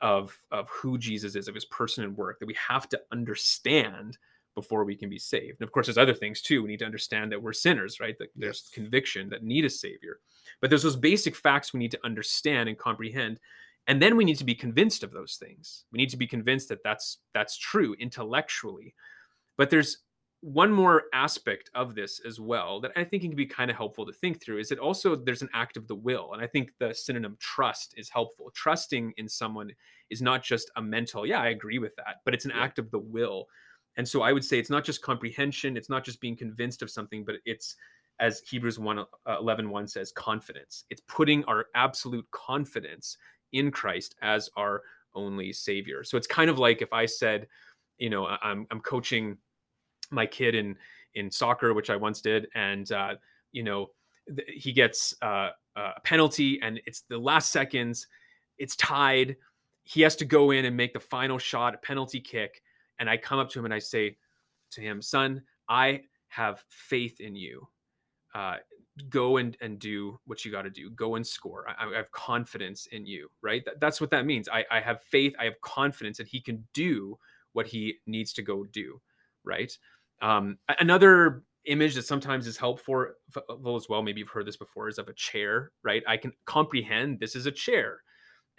of 0.01 0.37
of 0.51 0.69
who 0.69 0.97
jesus 0.97 1.35
is 1.35 1.47
of 1.47 1.55
his 1.55 1.65
person 1.65 2.03
and 2.03 2.15
work 2.15 2.39
that 2.39 2.45
we 2.45 2.55
have 2.55 2.87
to 2.87 2.99
understand 3.11 4.17
before 4.57 4.83
we 4.83 4.95
can 4.95 5.07
be 5.07 5.19
saved. 5.19 5.57
And 5.59 5.67
of 5.67 5.71
course, 5.71 5.85
there's 5.85 5.99
other 5.99 6.15
things 6.15 6.41
too. 6.41 6.63
We 6.63 6.69
need 6.69 6.79
to 6.79 6.85
understand 6.85 7.31
that 7.31 7.39
we're 7.39 7.53
sinners, 7.53 7.99
right? 7.99 8.17
That 8.17 8.29
there's 8.35 8.63
yes. 8.65 8.71
conviction 8.73 9.29
that 9.29 9.43
need 9.43 9.65
a 9.65 9.69
savior. 9.69 10.19
But 10.61 10.71
there's 10.71 10.81
those 10.81 10.95
basic 10.95 11.35
facts 11.35 11.73
we 11.73 11.79
need 11.79 11.91
to 11.91 11.99
understand 12.03 12.67
and 12.67 12.75
comprehend. 12.75 13.39
And 13.85 14.01
then 14.01 14.17
we 14.17 14.25
need 14.25 14.39
to 14.39 14.43
be 14.43 14.55
convinced 14.55 15.03
of 15.03 15.11
those 15.11 15.35
things. 15.35 15.85
We 15.91 15.97
need 15.97 16.09
to 16.09 16.17
be 16.17 16.25
convinced 16.25 16.69
that 16.69 16.81
that's 16.83 17.19
that's 17.35 17.55
true 17.55 17.95
intellectually. 17.99 18.95
But 19.57 19.69
there's 19.69 19.99
one 20.53 20.71
more 20.71 21.03
aspect 21.13 21.69
of 21.75 21.93
this 21.93 22.21
as 22.25 22.39
well 22.39 22.79
that 22.79 22.91
I 22.95 23.03
think 23.03 23.23
can 23.23 23.35
be 23.35 23.45
kind 23.45 23.69
of 23.69 23.77
helpful 23.77 24.05
to 24.05 24.13
think 24.13 24.41
through 24.41 24.59
is 24.59 24.69
that 24.69 24.79
also 24.79 25.15
there's 25.15 25.41
an 25.41 25.49
act 25.53 25.75
of 25.75 25.87
the 25.87 25.95
will. 25.95 26.31
And 26.33 26.41
I 26.41 26.47
think 26.47 26.71
the 26.79 26.93
synonym 26.93 27.35
trust 27.39 27.93
is 27.97 28.09
helpful. 28.09 28.51
Trusting 28.55 29.13
in 29.17 29.27
someone 29.27 29.71
is 30.09 30.21
not 30.21 30.43
just 30.43 30.71
a 30.77 30.81
mental, 30.81 31.25
yeah, 31.25 31.41
I 31.41 31.47
agree 31.47 31.79
with 31.79 31.95
that, 31.97 32.17
but 32.23 32.33
it's 32.33 32.45
an 32.45 32.51
yeah. 32.55 32.63
act 32.63 32.79
of 32.79 32.91
the 32.91 32.99
will 32.99 33.47
and 33.97 34.07
so 34.07 34.21
I 34.21 34.31
would 34.31 34.45
say 34.45 34.59
it's 34.59 34.69
not 34.69 34.85
just 34.85 35.01
comprehension, 35.01 35.75
it's 35.75 35.89
not 35.89 36.05
just 36.05 36.21
being 36.21 36.37
convinced 36.37 36.83
of 36.83 36.91
something, 36.91 37.25
but 37.25 37.35
it's 37.45 37.75
as 38.19 38.41
Hebrews 38.47 38.79
1 38.79 38.99
uh, 38.99 39.05
11 39.27 39.69
1 39.69 39.87
says, 39.87 40.11
confidence. 40.11 40.85
It's 40.89 41.01
putting 41.07 41.43
our 41.45 41.65
absolute 41.75 42.25
confidence 42.31 43.17
in 43.53 43.71
Christ 43.71 44.15
as 44.21 44.49
our 44.55 44.83
only 45.15 45.51
savior. 45.51 46.03
So 46.03 46.15
it's 46.15 46.27
kind 46.27 46.49
of 46.49 46.59
like 46.59 46.81
if 46.81 46.93
I 46.93 47.07
said, 47.07 47.47
you 47.97 48.11
know, 48.11 48.27
I'm 48.27 48.67
I'm 48.69 48.81
coaching 48.81 49.37
my 50.09 50.25
kid 50.25 50.55
in 50.55 50.75
in 51.15 51.31
soccer, 51.31 51.73
which 51.73 51.89
I 51.89 51.95
once 51.95 52.21
did, 52.21 52.47
and 52.55 52.91
uh, 52.91 53.15
you 53.51 53.63
know, 53.63 53.87
th- 54.27 54.47
he 54.47 54.71
gets 54.71 55.15
uh, 55.21 55.49
a 55.75 55.99
penalty, 56.03 56.59
and 56.61 56.79
it's 56.85 57.01
the 57.09 57.17
last 57.17 57.51
seconds, 57.51 58.07
it's 58.57 58.75
tied. 58.75 59.35
He 59.83 60.01
has 60.01 60.15
to 60.17 60.25
go 60.25 60.51
in 60.51 60.65
and 60.65 60.75
make 60.75 60.93
the 60.93 60.99
final 60.99 61.37
shot, 61.37 61.73
a 61.73 61.77
penalty 61.77 62.19
kick, 62.19 62.61
and 62.99 63.09
I 63.09 63.17
come 63.17 63.39
up 63.39 63.49
to 63.51 63.59
him 63.59 63.65
and 63.65 63.73
I 63.73 63.79
say 63.79 64.17
to 64.71 64.81
him, 64.81 65.01
son, 65.01 65.43
I 65.69 66.01
have 66.29 66.63
faith 66.69 67.19
in 67.19 67.35
you. 67.35 67.67
Uh, 68.35 68.57
go 69.09 69.37
and, 69.37 69.57
and 69.61 69.79
do 69.79 70.19
what 70.25 70.43
you 70.43 70.51
got 70.51 70.63
to 70.63 70.69
do. 70.69 70.89
Go 70.91 71.15
and 71.15 71.25
score. 71.25 71.65
I, 71.69 71.85
I, 71.85 71.95
have 71.95 72.11
confidence 72.11 72.87
in 72.91 73.05
you, 73.05 73.29
right? 73.41 73.63
That, 73.65 73.79
that's 73.79 74.01
what 74.01 74.09
that 74.11 74.25
means. 74.25 74.49
I, 74.49 74.65
I 74.71 74.79
have 74.79 75.01
faith. 75.03 75.33
I 75.39 75.45
have 75.45 75.59
confidence 75.61 76.17
that 76.17 76.27
he 76.27 76.41
can 76.41 76.67
do 76.73 77.17
what 77.53 77.67
he 77.67 77.95
needs 78.05 78.33
to 78.33 78.41
go 78.41 78.65
do, 78.65 78.99
right? 79.43 79.75
Um, 80.21 80.57
another 80.79 81.43
image 81.65 81.95
that 81.95 82.05
sometimes 82.05 82.47
is 82.47 82.57
helpful 82.57 83.07
as 83.75 83.89
well, 83.89 84.01
maybe 84.01 84.19
you've 84.19 84.29
heard 84.29 84.45
this 84.45 84.57
before, 84.57 84.87
is 84.87 84.97
of 84.97 85.09
a 85.09 85.13
chair, 85.13 85.71
right? 85.83 86.03
I 86.07 86.17
can 86.17 86.31
comprehend 86.45 87.19
this 87.19 87.35
is 87.35 87.45
a 87.45 87.51
chair 87.51 87.99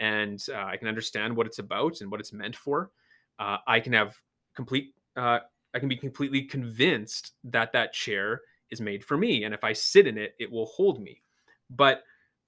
and 0.00 0.44
uh, 0.50 0.64
I 0.64 0.76
can 0.76 0.88
understand 0.88 1.34
what 1.36 1.46
it's 1.46 1.58
about 1.58 2.00
and 2.00 2.10
what 2.10 2.20
it's 2.20 2.32
meant 2.32 2.54
for. 2.54 2.90
Uh, 3.38 3.56
I 3.66 3.80
can 3.80 3.92
have 3.92 4.16
complete 4.54 4.94
uh, 5.16 5.40
I 5.74 5.78
can 5.78 5.88
be 5.88 5.96
completely 5.96 6.42
convinced 6.42 7.32
that 7.44 7.72
that 7.72 7.92
chair 7.92 8.40
is 8.70 8.80
made 8.80 9.04
for 9.04 9.16
me 9.16 9.44
and 9.44 9.54
if 9.54 9.64
I 9.64 9.72
sit 9.72 10.06
in 10.06 10.18
it 10.18 10.34
it 10.38 10.50
will 10.50 10.66
hold 10.66 11.00
me 11.00 11.22
but 11.70 12.02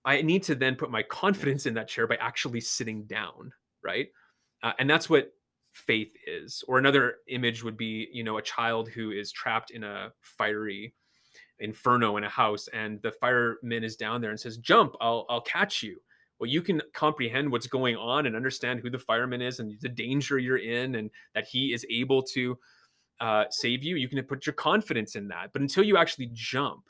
I 0.04 0.22
need 0.22 0.42
to 0.44 0.54
then 0.54 0.76
put 0.76 0.90
my 0.90 1.02
confidence 1.02 1.66
in 1.66 1.74
that 1.74 1.88
chair 1.88 2.06
by 2.06 2.16
actually 2.16 2.60
sitting 2.60 3.04
down 3.04 3.52
right 3.82 4.08
uh, 4.62 4.72
and 4.78 4.90
that's 4.90 5.08
what 5.08 5.32
faith 5.80 6.12
is 6.26 6.62
or 6.68 6.78
another 6.78 7.16
image 7.28 7.62
would 7.64 7.76
be 7.76 8.08
you 8.12 8.22
know 8.22 8.38
a 8.38 8.42
child 8.42 8.88
who 8.88 9.10
is 9.10 9.32
trapped 9.32 9.70
in 9.70 9.84
a 9.84 10.10
fiery 10.20 10.94
inferno 11.58 12.16
in 12.16 12.24
a 12.24 12.28
house 12.28 12.68
and 12.72 13.00
the 13.02 13.12
fireman 13.12 13.84
is 13.84 13.96
down 13.96 14.20
there 14.20 14.30
and 14.30 14.40
says 14.40 14.56
jump 14.56 14.94
I'll 15.00 15.26
I'll 15.28 15.42
catch 15.42 15.82
you. 15.82 15.98
Well 16.38 16.48
you 16.48 16.62
can 16.62 16.80
comprehend 16.94 17.50
what's 17.50 17.66
going 17.66 17.96
on 17.96 18.26
and 18.26 18.36
understand 18.36 18.80
who 18.80 18.90
the 18.90 18.98
fireman 18.98 19.42
is 19.42 19.60
and 19.60 19.78
the 19.80 19.88
danger 19.88 20.38
you're 20.38 20.58
in 20.58 20.94
and 20.94 21.10
that 21.34 21.46
he 21.46 21.72
is 21.72 21.84
able 21.90 22.22
to 22.34 22.58
uh, 23.20 23.44
save 23.50 23.82
you. 23.82 23.96
You 23.96 24.08
can 24.08 24.22
put 24.22 24.46
your 24.46 24.54
confidence 24.54 25.14
in 25.14 25.28
that. 25.28 25.50
But 25.52 25.60
until 25.60 25.84
you 25.84 25.98
actually 25.98 26.30
jump 26.32 26.84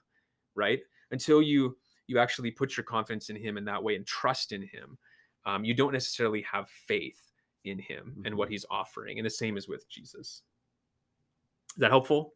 right 0.54 0.80
until 1.10 1.42
you 1.42 1.76
you 2.06 2.18
actually 2.18 2.50
put 2.50 2.76
your 2.76 2.84
confidence 2.84 3.30
in 3.30 3.36
him 3.36 3.56
in 3.56 3.64
that 3.64 3.82
way 3.82 3.96
and 3.96 4.06
trust 4.06 4.52
in 4.52 4.62
him 4.62 4.98
um, 5.46 5.64
you 5.64 5.74
don't 5.74 5.92
necessarily 5.92 6.42
have 6.42 6.68
faith 6.68 7.29
in 7.64 7.78
him 7.78 8.12
mm-hmm. 8.12 8.26
and 8.26 8.34
what 8.34 8.46
mm-hmm. 8.46 8.52
he's 8.52 8.66
offering 8.70 9.18
and 9.18 9.26
the 9.26 9.30
same 9.30 9.56
is 9.56 9.68
with 9.68 9.88
jesus 9.88 10.42
is 11.70 11.76
that 11.78 11.90
helpful 11.90 12.34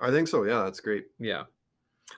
i 0.00 0.10
think 0.10 0.28
so 0.28 0.44
yeah 0.44 0.62
that's 0.64 0.80
great 0.80 1.06
yeah 1.18 1.44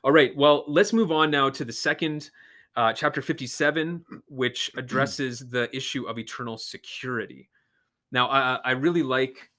all 0.02 0.12
right 0.12 0.34
well 0.36 0.64
let's 0.66 0.92
move 0.92 1.12
on 1.12 1.30
now 1.30 1.48
to 1.50 1.64
the 1.64 1.72
second 1.72 2.30
uh, 2.76 2.92
chapter 2.92 3.22
57, 3.22 4.04
which 4.28 4.70
addresses 4.76 5.40
the 5.40 5.74
issue 5.74 6.06
of 6.06 6.18
eternal 6.18 6.58
security. 6.58 7.48
Now, 8.12 8.28
I, 8.28 8.60
I 8.64 8.70
really 8.72 9.02
like 9.02 9.50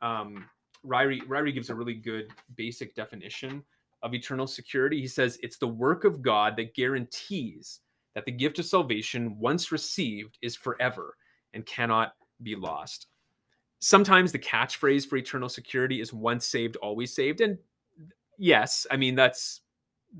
um, 0.00 0.48
Ryrie. 0.86 1.22
Ryrie 1.26 1.52
gives 1.52 1.70
a 1.70 1.74
really 1.74 1.94
good 1.94 2.28
basic 2.56 2.94
definition 2.94 3.62
of 4.02 4.14
eternal 4.14 4.46
security. 4.46 5.00
He 5.00 5.08
says 5.08 5.38
it's 5.42 5.58
the 5.58 5.68
work 5.68 6.04
of 6.04 6.22
God 6.22 6.56
that 6.56 6.74
guarantees 6.74 7.80
that 8.14 8.24
the 8.24 8.32
gift 8.32 8.58
of 8.58 8.66
salvation, 8.66 9.36
once 9.38 9.72
received, 9.72 10.38
is 10.40 10.54
forever 10.54 11.16
and 11.52 11.66
cannot 11.66 12.14
be 12.42 12.56
lost. 12.56 13.06
sometimes 13.84 14.32
the 14.32 14.38
catchphrase 14.38 15.06
for 15.06 15.16
eternal 15.18 15.48
security 15.48 16.00
is 16.00 16.10
once 16.10 16.46
saved, 16.46 16.76
always 16.76 17.14
saved. 17.14 17.42
And 17.42 17.58
yes, 18.38 18.86
I 18.90 18.96
mean, 18.96 19.14
that's 19.14 19.60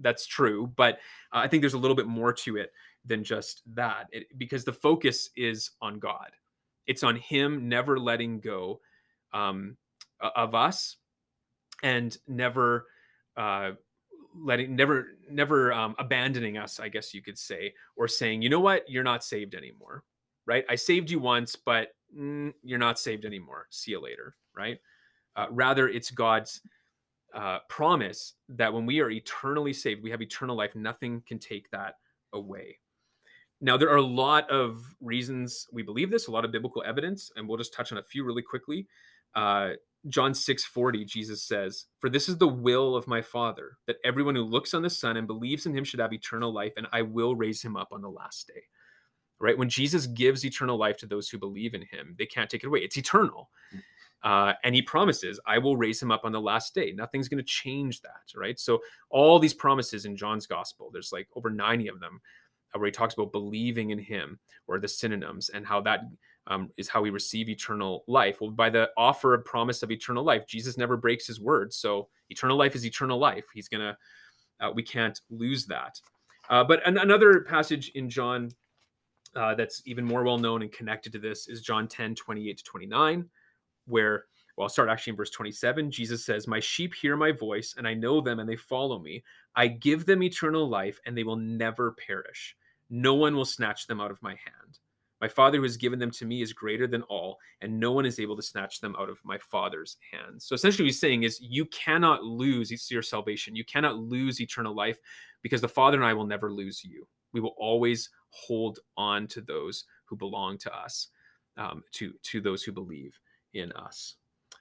that's 0.00 0.26
true, 0.26 0.70
but 0.76 0.96
uh, 1.32 1.38
I 1.38 1.48
think 1.48 1.62
there's 1.62 1.74
a 1.74 1.78
little 1.78 1.94
bit 1.94 2.06
more 2.06 2.32
to 2.32 2.56
it 2.58 2.72
than 3.06 3.24
just 3.24 3.62
that 3.74 4.08
it, 4.12 4.26
because 4.36 4.64
the 4.64 4.72
focus 4.72 5.30
is 5.34 5.70
on 5.80 5.98
God. 5.98 6.30
It's 6.86 7.02
on 7.02 7.16
Him 7.16 7.68
never 7.68 7.98
letting 7.98 8.40
go 8.40 8.80
um, 9.32 9.78
of 10.20 10.54
us 10.54 10.96
and 11.82 12.16
never 12.28 12.86
uh, 13.36 13.72
letting, 14.36 14.76
never, 14.76 15.06
never 15.30 15.72
um, 15.72 15.94
abandoning 15.98 16.58
us, 16.58 16.80
I 16.80 16.88
guess 16.88 17.14
you 17.14 17.22
could 17.22 17.38
say, 17.38 17.72
or 17.96 18.08
saying, 18.08 18.42
you 18.42 18.50
know 18.50 18.60
what, 18.60 18.88
you're 18.90 19.04
not 19.04 19.24
saved 19.24 19.54
anymore, 19.54 20.02
right? 20.44 20.64
I 20.68 20.74
saved 20.74 21.10
you 21.10 21.18
once, 21.18 21.56
but 21.56 21.94
mm, 22.16 22.52
you're 22.62 22.78
not 22.78 22.98
saved 22.98 23.24
anymore. 23.24 23.66
See 23.70 23.92
you 23.92 24.00
later, 24.00 24.36
right? 24.56 24.78
Uh, 25.36 25.46
rather, 25.50 25.88
it's 25.88 26.10
God's 26.10 26.60
uh, 27.34 27.58
promise 27.68 28.34
that 28.48 28.72
when 28.72 28.86
we 28.86 29.00
are 29.00 29.10
eternally 29.10 29.72
saved, 29.72 30.02
we 30.02 30.10
have 30.10 30.22
eternal 30.22 30.56
life. 30.56 30.74
Nothing 30.74 31.22
can 31.26 31.38
take 31.38 31.70
that 31.70 31.96
away. 32.32 32.78
Now, 33.60 33.76
there 33.76 33.90
are 33.90 33.96
a 33.96 34.02
lot 34.02 34.48
of 34.50 34.94
reasons 35.00 35.66
we 35.72 35.82
believe 35.82 36.10
this, 36.10 36.26
a 36.26 36.30
lot 36.30 36.44
of 36.44 36.52
biblical 36.52 36.82
evidence, 36.86 37.30
and 37.34 37.48
we'll 37.48 37.58
just 37.58 37.72
touch 37.72 37.92
on 37.92 37.98
a 37.98 38.02
few 38.02 38.24
really 38.24 38.42
quickly. 38.42 38.86
Uh, 39.34 39.70
John 40.08 40.34
6 40.34 40.64
40, 40.64 41.04
Jesus 41.04 41.42
says, 41.42 41.86
For 41.98 42.10
this 42.10 42.28
is 42.28 42.36
the 42.36 42.48
will 42.48 42.94
of 42.94 43.06
my 43.06 43.22
Father, 43.22 43.78
that 43.86 43.96
everyone 44.04 44.34
who 44.34 44.42
looks 44.42 44.74
on 44.74 44.82
the 44.82 44.90
Son 44.90 45.16
and 45.16 45.26
believes 45.26 45.66
in 45.66 45.74
him 45.74 45.84
should 45.84 46.00
have 46.00 46.12
eternal 46.12 46.52
life, 46.52 46.74
and 46.76 46.86
I 46.92 47.02
will 47.02 47.34
raise 47.34 47.62
him 47.62 47.76
up 47.76 47.88
on 47.90 48.02
the 48.02 48.10
last 48.10 48.48
day. 48.48 48.64
Right? 49.44 49.58
When 49.58 49.68
Jesus 49.68 50.06
gives 50.06 50.46
eternal 50.46 50.78
life 50.78 50.96
to 50.98 51.06
those 51.06 51.28
who 51.28 51.38
believe 51.38 51.74
in 51.74 51.82
him, 51.82 52.14
they 52.18 52.24
can't 52.24 52.48
take 52.48 52.64
it 52.64 52.66
away. 52.66 52.80
It's 52.80 52.96
eternal. 52.96 53.50
Uh, 54.22 54.54
and 54.64 54.74
he 54.74 54.80
promises, 54.80 55.38
I 55.46 55.58
will 55.58 55.76
raise 55.76 56.00
him 56.00 56.10
up 56.10 56.22
on 56.24 56.32
the 56.32 56.40
last 56.40 56.74
day. 56.74 56.92
Nothing's 56.92 57.28
going 57.28 57.42
to 57.42 57.44
change 57.44 58.00
that. 58.00 58.32
Right? 58.34 58.58
So, 58.58 58.80
all 59.10 59.38
these 59.38 59.52
promises 59.52 60.06
in 60.06 60.16
John's 60.16 60.46
gospel, 60.46 60.88
there's 60.90 61.12
like 61.12 61.28
over 61.36 61.50
90 61.50 61.88
of 61.88 62.00
them, 62.00 62.22
where 62.72 62.86
he 62.86 62.90
talks 62.90 63.12
about 63.12 63.32
believing 63.32 63.90
in 63.90 63.98
him 63.98 64.38
or 64.66 64.78
the 64.78 64.88
synonyms 64.88 65.50
and 65.50 65.66
how 65.66 65.82
that 65.82 66.04
um, 66.46 66.70
is 66.78 66.88
how 66.88 67.02
we 67.02 67.10
receive 67.10 67.50
eternal 67.50 68.02
life. 68.06 68.40
Well, 68.40 68.50
by 68.50 68.70
the 68.70 68.90
offer 68.96 69.34
of 69.34 69.44
promise 69.44 69.82
of 69.82 69.90
eternal 69.90 70.24
life, 70.24 70.46
Jesus 70.46 70.78
never 70.78 70.96
breaks 70.96 71.26
his 71.26 71.38
word. 71.38 71.70
So 71.72 72.08
eternal 72.30 72.56
life 72.56 72.74
is 72.74 72.86
eternal 72.86 73.18
life. 73.18 73.44
He's 73.52 73.68
gonna, 73.68 73.96
uh, 74.60 74.70
we 74.74 74.82
can't 74.82 75.20
lose 75.28 75.66
that. 75.66 76.00
Uh, 76.48 76.64
but 76.64 76.86
an- 76.86 76.98
another 76.98 77.40
passage 77.42 77.90
in 77.94 78.08
John 78.08 78.50
uh, 79.36 79.54
that's 79.54 79.82
even 79.86 80.04
more 80.04 80.22
well 80.22 80.38
known 80.38 80.62
and 80.62 80.72
connected 80.72 81.12
to 81.12 81.18
this 81.18 81.48
is 81.48 81.62
John 81.62 81.88
10, 81.88 82.14
28 82.14 82.58
to 82.58 82.64
29, 82.64 83.28
where 83.86 84.24
well, 84.56 84.66
I'll 84.66 84.68
start 84.68 84.88
actually 84.88 85.12
in 85.12 85.16
verse 85.16 85.30
27. 85.30 85.90
Jesus 85.90 86.24
says, 86.24 86.46
My 86.46 86.60
sheep 86.60 86.94
hear 86.94 87.16
my 87.16 87.32
voice, 87.32 87.74
and 87.76 87.88
I 87.88 87.94
know 87.94 88.20
them, 88.20 88.38
and 88.38 88.48
they 88.48 88.54
follow 88.54 89.00
me. 89.00 89.24
I 89.56 89.66
give 89.66 90.06
them 90.06 90.22
eternal 90.22 90.68
life, 90.68 91.00
and 91.06 91.18
they 91.18 91.24
will 91.24 91.34
never 91.34 91.90
perish 91.92 92.56
no 92.90 93.14
one 93.14 93.34
will 93.34 93.44
snatch 93.44 93.86
them 93.86 94.00
out 94.00 94.10
of 94.10 94.22
my 94.22 94.30
hand. 94.30 94.78
My 95.20 95.28
Father 95.28 95.58
who 95.58 95.62
has 95.62 95.76
given 95.76 95.98
them 95.98 96.10
to 96.12 96.26
me 96.26 96.42
is 96.42 96.52
greater 96.52 96.86
than 96.86 97.02
all, 97.02 97.38
and 97.60 97.80
no 97.80 97.92
one 97.92 98.04
is 98.04 98.20
able 98.20 98.36
to 98.36 98.42
snatch 98.42 98.80
them 98.80 98.94
out 98.98 99.08
of 99.08 99.24
my 99.24 99.38
Father's 99.38 99.96
hands. 100.12 100.44
So 100.44 100.54
essentially, 100.54 100.84
what 100.84 100.88
he's 100.88 101.00
saying 101.00 101.22
is, 101.22 101.40
you 101.40 101.64
cannot 101.66 102.24
lose 102.24 102.90
your 102.90 103.02
salvation. 103.02 103.56
You 103.56 103.64
cannot 103.64 103.96
lose 103.96 104.40
eternal 104.40 104.74
life 104.74 104.98
because 105.42 105.60
the 105.60 105.68
Father 105.68 105.96
and 105.96 106.06
I 106.06 106.14
will 106.14 106.26
never 106.26 106.52
lose 106.52 106.84
you. 106.84 107.06
We 107.32 107.40
will 107.40 107.54
always 107.58 108.10
hold 108.34 108.80
on 108.96 109.26
to 109.28 109.40
those 109.40 109.84
who 110.04 110.16
belong 110.16 110.58
to 110.58 110.74
us, 110.74 111.08
um, 111.56 111.82
to 111.92 112.12
to 112.22 112.40
those 112.40 112.62
who 112.62 112.72
believe 112.72 113.18
in 113.54 113.72
us. 113.72 114.16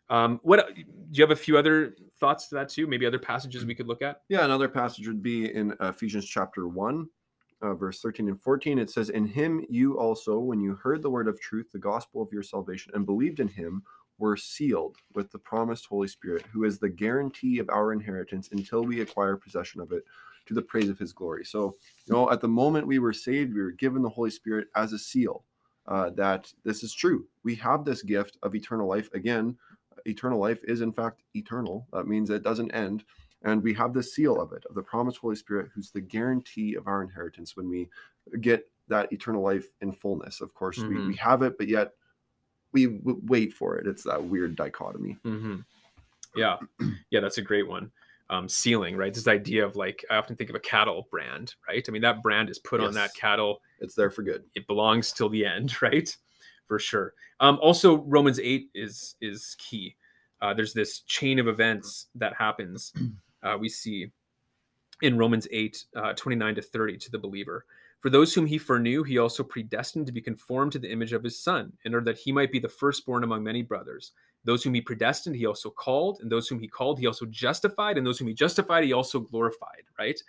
Um, 0.09 0.39
what 0.43 0.75
do 0.75 0.83
you 1.11 1.23
have 1.23 1.31
a 1.31 1.35
few 1.35 1.57
other 1.57 1.95
thoughts 2.19 2.47
to 2.49 2.55
that 2.55 2.69
too? 2.69 2.87
Maybe 2.87 3.05
other 3.05 3.19
passages 3.19 3.65
we 3.65 3.75
could 3.75 3.87
look 3.87 4.01
at. 4.01 4.21
Yeah, 4.29 4.45
another 4.45 4.67
passage 4.67 5.07
would 5.07 5.23
be 5.23 5.53
in 5.53 5.73
Ephesians 5.79 6.25
chapter 6.25 6.67
one, 6.67 7.07
uh, 7.63 7.73
verse 7.73 8.01
13 8.01 8.27
and 8.27 8.41
14, 8.41 8.77
it 8.77 8.89
says, 8.89 9.09
In 9.09 9.25
him 9.25 9.65
you 9.69 9.97
also, 9.97 10.37
when 10.37 10.59
you 10.59 10.75
heard 10.75 11.01
the 11.01 11.09
word 11.09 11.27
of 11.27 11.39
truth, 11.39 11.71
the 11.71 11.79
gospel 11.79 12.21
of 12.21 12.31
your 12.31 12.43
salvation, 12.43 12.91
and 12.93 13.05
believed 13.05 13.39
in 13.39 13.47
him, 13.47 13.83
were 14.19 14.37
sealed 14.37 14.97
with 15.15 15.31
the 15.31 15.39
promised 15.39 15.85
Holy 15.85 16.07
Spirit, 16.07 16.45
who 16.51 16.65
is 16.65 16.77
the 16.77 16.89
guarantee 16.89 17.59
of 17.59 17.69
our 17.69 17.93
inheritance 17.93 18.49
until 18.51 18.83
we 18.83 19.01
acquire 19.01 19.37
possession 19.37 19.81
of 19.81 19.91
it 19.91 20.03
to 20.45 20.53
the 20.53 20.61
praise 20.61 20.89
of 20.89 20.99
his 20.99 21.13
glory. 21.13 21.45
So, 21.45 21.75
you 22.05 22.13
know, 22.13 22.31
at 22.31 22.41
the 22.41 22.47
moment 22.47 22.87
we 22.87 22.99
were 22.99 23.13
saved, 23.13 23.53
we 23.53 23.61
were 23.61 23.71
given 23.71 24.01
the 24.01 24.09
Holy 24.09 24.29
Spirit 24.29 24.67
as 24.75 24.93
a 24.93 24.99
seal 24.99 25.43
uh, 25.87 26.09
that 26.11 26.51
this 26.63 26.83
is 26.83 26.93
true. 26.93 27.25
We 27.43 27.55
have 27.55 27.85
this 27.85 28.01
gift 28.01 28.37
of 28.43 28.55
eternal 28.55 28.87
life. 28.87 29.09
Again, 29.13 29.57
eternal 30.05 30.39
life 30.39 30.59
is 30.63 30.81
in 30.81 30.91
fact 30.91 31.21
eternal. 31.35 31.87
That 31.93 32.07
means 32.07 32.29
it 32.29 32.43
doesn't 32.43 32.71
end. 32.71 33.03
And 33.43 33.61
we 33.61 33.73
have 33.73 33.93
the 33.93 34.03
seal 34.03 34.39
of 34.39 34.53
it, 34.53 34.63
of 34.69 34.75
the 34.75 34.81
promised 34.81 35.17
Holy 35.17 35.35
Spirit, 35.35 35.69
who's 35.73 35.91
the 35.91 36.01
guarantee 36.01 36.75
of 36.75 36.87
our 36.87 37.03
inheritance 37.03 37.57
when 37.57 37.69
we 37.69 37.89
get 38.39 38.69
that 38.87 39.11
eternal 39.11 39.41
life 39.41 39.65
in 39.81 39.91
fullness. 39.91 40.39
Of 40.39 40.53
course, 40.53 40.79
mm-hmm. 40.79 40.89
we, 40.89 40.95
we 40.95 41.01
mm-hmm. 41.01 41.29
have 41.29 41.41
it, 41.41 41.57
but 41.57 41.67
yet 41.67 41.91
we 42.71 42.87
w- 42.87 43.21
wait 43.25 43.53
for 43.53 43.77
it. 43.77 43.85
It's 43.85 44.03
that 44.03 44.23
weird 44.23 44.55
dichotomy. 44.55 45.17
Mm-hmm. 45.25 45.57
Yeah. 46.35 46.57
Yeah, 47.09 47.19
that's 47.19 47.37
a 47.37 47.43
great 47.43 47.67
one. 47.67 47.91
Um, 48.33 48.49
sealing, 48.49 48.97
right? 48.97 49.13
This 49.13 49.27
idea 49.27 49.63
of 49.63 49.75
like, 49.75 50.03
I 50.09 50.15
often 50.15 50.35
think 50.35 50.49
of 50.49 50.55
a 50.55 50.59
cattle 50.59 51.07
brand, 51.11 51.53
right? 51.67 51.85
I 51.87 51.91
mean, 51.91 52.01
that 52.01 52.23
brand 52.23 52.49
is 52.49 52.57
put 52.57 52.81
yes. 52.81 52.87
on 52.87 52.93
that 52.95 53.13
cattle. 53.13 53.61
It's 53.79 53.93
there 53.93 54.09
for 54.09 54.23
good. 54.23 54.43
It 54.55 54.65
belongs 54.65 55.11
till 55.11 55.29
the 55.29 55.45
end, 55.45 55.79
right? 55.83 56.15
For 56.67 56.79
sure. 56.79 57.13
Um, 57.39 57.59
also, 57.61 57.97
Romans 57.97 58.39
8 58.39 58.69
is 58.73 59.15
is 59.21 59.55
key. 59.59 59.95
Uh, 60.41 60.51
there's 60.51 60.73
this 60.73 61.01
chain 61.01 61.37
of 61.37 61.47
events 61.47 62.07
that 62.15 62.33
happens 62.35 62.91
uh, 63.43 63.55
we 63.59 63.69
see 63.69 64.11
in 65.03 65.17
Romans 65.17 65.47
8, 65.51 65.85
uh, 65.95 66.13
29 66.13 66.55
to 66.55 66.61
30 66.61 66.97
to 66.97 67.11
the 67.11 67.19
believer. 67.19 67.65
For 67.99 68.09
those 68.09 68.33
whom 68.33 68.45
he 68.45 68.57
foreknew, 68.57 69.03
he 69.03 69.17
also 69.17 69.43
predestined 69.43 70.07
to 70.07 70.11
be 70.11 70.21
conformed 70.21 70.71
to 70.73 70.79
the 70.79 70.91
image 70.91 71.13
of 71.13 71.23
his 71.23 71.39
son, 71.39 71.71
in 71.85 71.93
order 71.93 72.05
that 72.05 72.19
he 72.19 72.31
might 72.31 72.51
be 72.51 72.59
the 72.59 72.67
firstborn 72.67 73.23
among 73.23 73.43
many 73.43 73.61
brothers. 73.61 74.11
Those 74.45 74.63
whom 74.63 74.73
he 74.73 74.81
predestined, 74.81 75.35
he 75.35 75.45
also 75.45 75.69
called, 75.69 76.19
and 76.21 76.31
those 76.31 76.47
whom 76.47 76.59
he 76.59 76.67
called, 76.67 76.99
he 76.99 77.07
also 77.07 77.25
justified, 77.25 77.97
and 77.97 78.05
those 78.05 78.19
whom 78.19 78.27
he 78.27 78.33
justified, 78.33 78.83
he 78.83 78.93
also 78.93 79.19
glorified, 79.19 79.83
right? 79.97 80.19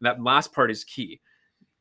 And 0.00 0.06
that 0.06 0.22
last 0.22 0.52
part 0.52 0.70
is 0.70 0.84
key. 0.84 1.20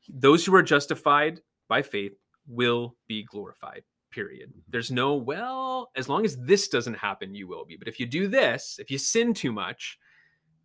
Those 0.09 0.45
who 0.45 0.55
are 0.55 0.63
justified 0.63 1.41
by 1.67 1.81
faith 1.81 2.13
will 2.47 2.95
be 3.07 3.23
glorified, 3.23 3.83
period. 4.11 4.51
There's 4.69 4.91
no, 4.91 5.15
well, 5.15 5.91
as 5.95 6.09
long 6.09 6.25
as 6.25 6.37
this 6.37 6.67
doesn't 6.67 6.97
happen, 6.97 7.35
you 7.35 7.47
will 7.47 7.65
be. 7.65 7.77
But 7.77 7.87
if 7.87 7.99
you 7.99 8.05
do 8.05 8.27
this, 8.27 8.77
if 8.79 8.89
you 8.89 8.97
sin 8.97 9.33
too 9.33 9.51
much, 9.51 9.97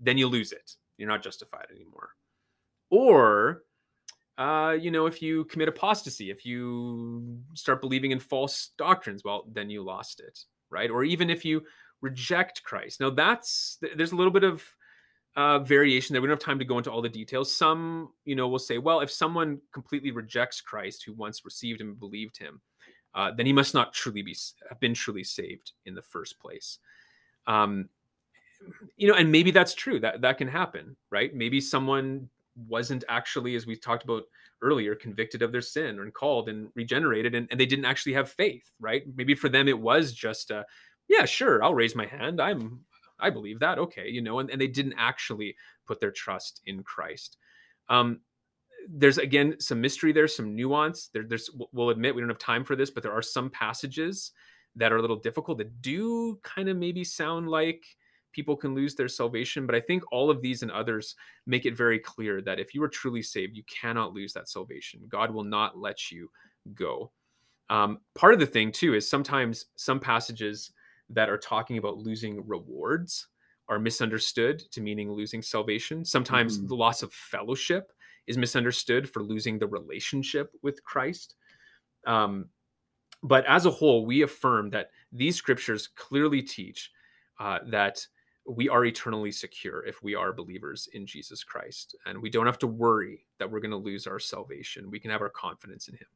then 0.01 0.19
you 0.19 0.29
lose 0.29 0.53
it. 0.53 0.77
You're 0.97 1.09
not 1.09 1.23
justified 1.23 1.67
anymore. 1.75 2.11
Or, 2.91 3.63
uh, 4.39 4.77
you 4.81 4.91
know, 4.91 5.07
if 5.07 5.21
you 5.21 5.45
commit 5.45 5.69
apostasy, 5.69 6.31
if 6.31 6.45
you 6.45 7.39
start 7.55 7.81
believing 7.81 8.13
in 8.13 8.19
false 8.21 8.71
doctrines, 8.79 9.23
well, 9.25 9.45
then 9.53 9.69
you 9.69 9.83
lost 9.83 10.21
it, 10.21 10.45
right? 10.71 10.91
Or 10.91 11.05
even 11.05 11.31
if 11.31 11.45
you 11.45 11.63
reject 12.01 12.63
Christ. 12.63 13.01
Now, 13.01 13.11
that's 13.11 13.79
there's 13.97 14.13
a 14.13 14.17
little 14.17 14.33
bit 14.33 14.45
of 14.45 14.63
uh, 15.37 15.61
variation 15.61 16.13
there. 16.13 16.21
We 16.21 16.29
don't 16.29 16.37
have 16.37 16.45
time 16.45 16.59
to 16.59 16.65
go 16.65 16.79
into 16.79 16.91
all 16.91 17.03
the 17.03 17.09
details. 17.09 17.55
Some, 17.55 18.11
you 18.25 18.35
know, 18.35 18.49
will 18.49 18.59
say, 18.59 18.79
well, 18.79 19.01
if 19.01 19.11
someone 19.11 19.61
completely 19.73 20.11
rejects 20.11 20.61
Christ 20.61 21.05
who 21.05 21.13
once 21.13 21.45
received 21.45 21.81
him 21.81 21.91
and 21.91 22.01
believed 22.01 22.39
him, 22.39 22.61
uh, 23.15 23.31
then 23.33 23.47
he 23.47 23.53
must 23.53 23.75
not 23.75 23.93
truly 23.93 24.23
be 24.23 24.37
have 24.69 24.81
been 24.81 24.95
truly 24.95 25.25
saved 25.25 25.73
in 25.87 25.95
the 25.95 26.03
first 26.03 26.39
place. 26.39 26.79
Um, 27.47 27.89
you 28.97 29.09
know, 29.09 29.15
and 29.15 29.31
maybe 29.31 29.51
that's 29.51 29.75
true. 29.75 30.01
That 30.01 30.21
that 30.23 30.39
can 30.39 30.49
happen, 30.49 30.97
right? 31.11 31.35
Maybe 31.35 31.61
someone 31.61 32.29
wasn't 32.67 33.05
actually, 33.09 33.55
as 33.55 33.67
we 33.67 33.77
talked 33.77 34.05
about 34.05 34.25
earlier, 34.63 34.95
convicted 34.95 35.43
of 35.43 35.53
their 35.53 35.61
sin 35.61 36.01
and 36.01 36.13
called 36.13 36.49
and 36.49 36.69
regenerated, 36.75 37.35
and, 37.35 37.47
and 37.51 37.61
they 37.61 37.67
didn't 37.67 37.85
actually 37.85 38.15
have 38.15 38.31
faith, 38.31 38.73
right? 38.81 39.05
Maybe 39.15 39.35
for 39.35 39.49
them 39.49 39.69
it 39.69 39.79
was 39.79 40.13
just 40.13 40.51
a, 40.51 40.67
yeah, 41.09 41.25
sure, 41.25 41.63
I'll 41.63 41.75
raise 41.75 41.95
my 41.95 42.07
hand. 42.07 42.41
I'm 42.41 42.81
I 43.21 43.31
believe 43.31 43.61
that. 43.61 43.79
Okay, 43.79 44.09
you 44.09 44.23
know, 44.23 44.39
and, 44.39 44.51
and 44.51 44.61
they 44.61 44.69
didn't 44.69 44.95
actually 44.97 45.57
put 45.87 46.01
their 46.01 46.13
trust 46.13 46.61
in 46.67 46.83
Christ. 46.83 47.37
Um, 47.89 48.21
there's 48.89 49.19
again 49.19 49.57
some 49.59 49.81
mystery 49.81 50.13
there, 50.13 50.29
some 50.29 50.55
nuance. 50.55 51.09
There, 51.13 51.25
there's 51.25 51.51
we'll 51.73 51.91
admit 51.91 52.15
we 52.15 52.21
don't 52.21 52.31
have 52.31 52.39
time 52.39 52.65
for 52.65 52.77
this, 52.77 52.91
but 52.91 53.03
there 53.03 53.13
are 53.13 53.23
some 53.23 53.51
passages 53.51 54.33
that 54.77 54.93
are 54.93 54.99
a 54.99 55.01
little 55.01 55.17
difficult 55.17 55.59
that 55.59 55.83
do 55.83 56.39
kind 56.45 56.69
of 56.69 56.77
maybe 56.77 57.03
sound 57.03 57.49
like 57.49 57.85
people 58.39 58.57
can 58.57 58.73
lose 58.73 58.95
their 58.95 59.09
salvation. 59.09 59.67
But 59.67 59.75
I 59.75 59.81
think 59.81 60.05
all 60.13 60.31
of 60.31 60.41
these 60.41 60.63
and 60.63 60.71
others 60.71 61.17
make 61.45 61.67
it 61.67 61.77
very 61.77 61.99
clear 61.99 62.41
that 62.43 62.61
if 62.61 62.73
you 62.73 62.81
are 62.85 62.89
truly 62.89 63.21
saved, 63.21 63.57
you 63.57 63.65
cannot 63.65 64.13
lose 64.13 64.33
that 64.35 64.49
salvation. 64.49 65.01
God 65.09 65.33
will 65.33 65.43
not 65.43 65.77
let 65.77 66.13
you 66.13 66.31
go. 66.73 67.11
Um, 67.69 67.99
part 68.15 68.35
of 68.35 68.39
the 68.39 68.47
thing, 68.47 68.71
too, 68.71 68.95
is 68.95 69.11
sometimes 69.11 69.67
some 69.75 69.99
passages 69.99 70.71
that 71.11 71.29
are 71.29 71.37
talking 71.37 71.79
about 71.79 71.99
losing 71.99 72.47
rewards 72.47 73.27
are 73.69 73.81
misunderstood 73.81 74.61
to 74.71 74.81
meaning 74.81 75.11
losing 75.11 75.43
salvation. 75.43 76.05
Sometimes 76.05 76.59
mm-hmm. 76.59 76.69
the 76.69 76.77
loss 76.77 77.03
of 77.03 77.13
fellowship 77.13 77.91
is 78.29 78.39
misunderstood 78.39 79.11
for 79.11 79.21
losing 79.21 79.59
the 79.59 79.67
relationship 79.67 80.53
with 80.63 80.85
Christ. 80.85 81.35
Um, 82.07 82.51
but 83.25 83.45
as 83.47 83.67
a 83.67 83.71
whole, 83.73 84.07
we 84.07 84.23
affirm 84.23 84.71
that 84.71 84.91
these 85.11 85.35
scriptures 85.35 85.89
clearly 85.89 86.41
teach 86.41 86.93
uh, 87.41 87.59
that 87.67 88.07
we 88.49 88.69
are 88.69 88.85
eternally 88.87 89.31
secure 89.31 89.85
if 89.85 90.03
we 90.03 90.15
are 90.15 90.33
believers 90.33 90.89
in 90.95 91.07
Jesus 91.07 91.45
Christ. 91.45 91.95
And 92.07 92.21
we 92.21 92.31
don't 92.31 92.47
have 92.47 92.59
to 92.61 92.67
worry 92.67 93.27
that 93.39 93.51
we're 93.51 93.61
going 93.61 93.71
to 93.73 93.77
lose 93.77 94.07
our 94.07 94.19
salvation. 94.19 94.91
We 94.91 94.99
can 95.01 95.11
have 95.11 95.21
our 95.21 95.29
confidence 95.29 95.89
in 95.89 95.95
Him. 95.95 96.07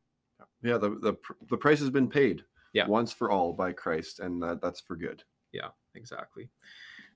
Yeah, 0.63 0.79
the, 0.79 0.91
the, 0.91 1.15
the 1.49 1.57
price 1.57 1.79
has 1.81 1.91
been 1.91 2.09
paid 2.09 2.45
Yeah. 2.73 2.87
once 2.87 3.13
for 3.13 3.31
all 3.31 3.53
by 3.53 3.73
Christ, 3.73 4.21
and 4.21 4.43
that, 4.43 4.61
that's 4.61 4.81
for 4.81 4.97
good. 4.97 5.23
Yeah, 5.53 5.69
exactly. 5.95 6.49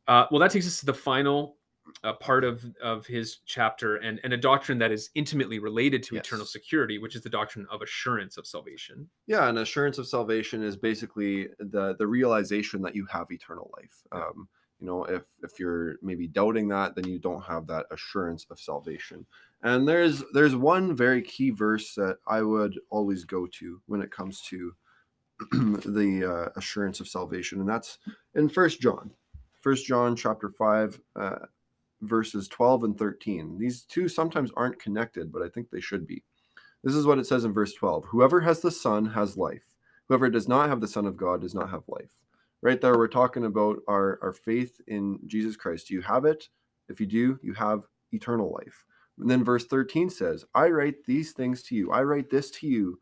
Uh, 0.07 0.27
well, 0.31 0.41
that 0.41 0.51
takes 0.51 0.67
us 0.67 0.81
to 0.81 0.87
the 0.87 0.95
final 0.95 1.57
uh, 2.05 2.13
part 2.15 2.45
of, 2.45 2.65
of 2.83 3.07
his 3.07 3.39
chapter 3.47 3.97
and, 3.97 4.21
and 4.25 4.33
a 4.33 4.37
doctrine 4.37 4.79
that 4.79 4.91
is 4.93 5.11
intimately 5.15 5.59
related 5.59 6.03
to 6.03 6.17
eternal 6.17 6.45
security, 6.45 6.99
which 6.99 7.15
is 7.15 7.23
the 7.23 7.31
doctrine 7.31 7.67
of 7.71 7.81
assurance 7.83 8.37
of 8.37 8.47
salvation. 8.47 9.09
Yeah, 9.27 9.49
and 9.49 9.59
assurance 9.59 9.99
of 9.99 10.07
salvation 10.09 10.63
is 10.63 10.77
basically 10.77 11.49
the 11.59 11.95
the 11.97 12.07
realization 12.07 12.83
that 12.83 12.95
you 12.97 13.07
have 13.07 13.31
eternal 13.31 13.71
life. 13.77 14.03
Um, 14.13 14.49
you 14.81 14.87
know, 14.87 15.05
if 15.05 15.23
if 15.43 15.59
you're 15.59 15.97
maybe 16.03 16.27
doubting 16.27 16.69
that, 16.69 16.95
then 16.95 17.07
you 17.09 17.19
don't 17.19 17.43
have 17.45 17.67
that 17.69 17.87
assurance 17.91 18.47
of 18.51 18.61
salvation. 18.61 19.27
And 19.63 19.89
there's 19.89 20.23
there's 20.33 20.55
one 20.55 20.95
very 20.95 21.23
key 21.23 21.51
verse 21.51 21.95
that 21.95 22.19
I 22.27 22.43
would 22.43 22.79
always 22.91 23.25
go 23.25 23.47
to 23.59 23.81
when 23.87 24.03
it 24.03 24.11
comes 24.11 24.43
to 24.43 24.73
the 25.53 26.25
uh, 26.25 26.59
assurance 26.59 27.01
of 27.01 27.09
salvation, 27.09 27.61
and 27.61 27.69
that's 27.69 27.99
in 28.35 28.49
First 28.49 28.81
John, 28.81 29.11
First 29.61 29.87
John 29.87 30.17
chapter 30.17 30.51
five. 30.51 31.01
Uh, 31.15 31.47
verses 32.03 32.47
12 32.49 32.85
and 32.85 32.99
13 32.99 33.57
these 33.59 33.85
two 33.85 34.07
sometimes 34.07 34.51
aren't 34.55 34.79
connected 34.79 35.33
but 35.33 35.41
i 35.41 35.49
think 35.49 35.71
they 35.71 35.81
should 35.81 36.07
be 36.07 36.23
this 36.87 36.95
is 36.95 37.05
what 37.05 37.19
it 37.19 37.27
says 37.27 37.45
in 37.45 37.53
verse 37.53 37.73
12 37.75 38.05
Whoever 38.07 38.41
has 38.43 38.61
the 38.61 38.71
Son 38.71 39.07
has 39.07 39.37
life. 39.37 39.75
Whoever 40.09 40.31
does 40.31 40.47
not 40.47 40.69
have 40.69 40.81
the 40.81 40.87
Son 40.87 41.05
of 41.05 41.17
God 41.17 41.41
does 41.41 41.53
not 41.53 41.71
have 41.71 41.83
life. 41.89 42.13
Right 42.63 42.81
there, 42.81 42.97
we're 42.97 43.09
talking 43.09 43.45
about 43.45 43.79
our, 43.89 44.19
our 44.23 44.33
faith 44.33 44.81
in 44.87 45.21
Jesus 45.27 45.57
Christ. 45.57 45.89
Do 45.89 45.95
you 45.95 46.03
have 46.03 46.25
it? 46.25 46.49
If 46.89 47.01
you 47.01 47.07
do, 47.07 47.39
you 47.43 47.55
have 47.55 47.87
eternal 48.13 48.53
life. 48.53 48.85
And 49.19 49.31
then 49.31 49.45
verse 49.45 49.67
13 49.67 50.11
says, 50.11 50.45
I 50.55 50.69
write 50.69 51.05
these 51.05 51.33
things 51.33 51.63
to 51.65 51.75
you. 51.75 51.91
I 51.91 52.03
write 52.03 52.31
this 52.31 52.51
to 52.53 52.67
you 52.67 52.99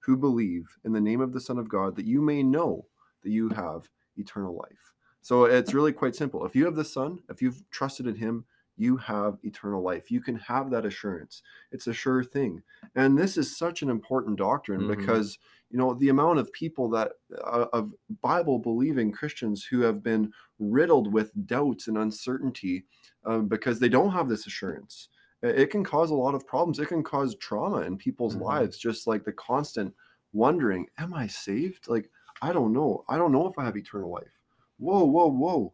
who 0.00 0.16
believe 0.16 0.66
in 0.84 0.92
the 0.92 1.00
name 1.00 1.20
of 1.20 1.32
the 1.32 1.40
Son 1.40 1.58
of 1.58 1.68
God, 1.68 1.96
that 1.96 2.06
you 2.06 2.20
may 2.20 2.42
know 2.42 2.86
that 3.22 3.30
you 3.30 3.48
have 3.50 3.88
eternal 4.16 4.56
life. 4.56 4.92
So 5.22 5.44
it's 5.44 5.72
really 5.72 5.92
quite 5.92 6.14
simple. 6.14 6.44
If 6.44 6.54
you 6.54 6.66
have 6.66 6.74
the 6.76 6.84
Son, 6.84 7.18
if 7.30 7.40
you've 7.40 7.62
trusted 7.70 8.06
in 8.06 8.16
Him, 8.16 8.44
you 8.76 8.96
have 8.98 9.38
eternal 9.42 9.82
life. 9.82 10.10
You 10.10 10.20
can 10.20 10.36
have 10.36 10.70
that 10.70 10.84
assurance. 10.84 11.42
It's 11.72 11.86
a 11.86 11.94
sure 11.94 12.22
thing 12.24 12.62
and 12.96 13.16
this 13.16 13.36
is 13.36 13.56
such 13.56 13.82
an 13.82 13.88
important 13.88 14.36
doctrine 14.36 14.82
Mhm. 14.82 14.96
because 14.96 15.38
you 15.74 15.80
know 15.80 15.92
the 15.94 16.08
amount 16.10 16.38
of 16.38 16.52
people 16.52 16.88
that 16.88 17.12
uh, 17.42 17.66
of 17.72 17.92
bible 18.22 18.60
believing 18.60 19.10
christians 19.10 19.64
who 19.64 19.80
have 19.80 20.04
been 20.04 20.32
riddled 20.60 21.12
with 21.12 21.32
doubts 21.46 21.88
and 21.88 21.98
uncertainty 21.98 22.84
um, 23.24 23.48
because 23.48 23.80
they 23.80 23.88
don't 23.88 24.12
have 24.12 24.28
this 24.28 24.46
assurance. 24.46 25.08
Uh, 25.42 25.48
it 25.48 25.70
can 25.70 25.82
cause 25.82 26.10
a 26.10 26.14
lot 26.14 26.34
of 26.34 26.46
problems. 26.46 26.78
It 26.78 26.86
can 26.88 27.02
cause 27.02 27.34
trauma 27.36 27.80
in 27.80 27.96
people's 27.96 28.36
Mhm. 28.36 28.42
lives 28.42 28.78
just 28.78 29.08
like 29.08 29.24
the 29.24 29.32
constant 29.32 29.92
wondering 30.32 30.86
am 30.98 31.12
i 31.12 31.26
saved? 31.26 31.88
Like 31.88 32.08
i 32.40 32.52
don't 32.52 32.72
know. 32.72 33.04
I 33.08 33.16
don't 33.18 33.32
know 33.32 33.48
if 33.48 33.58
i 33.58 33.64
have 33.64 33.76
eternal 33.76 34.10
life. 34.10 34.34
Whoa 34.78 35.04
whoa 35.04 35.26
whoa. 35.28 35.72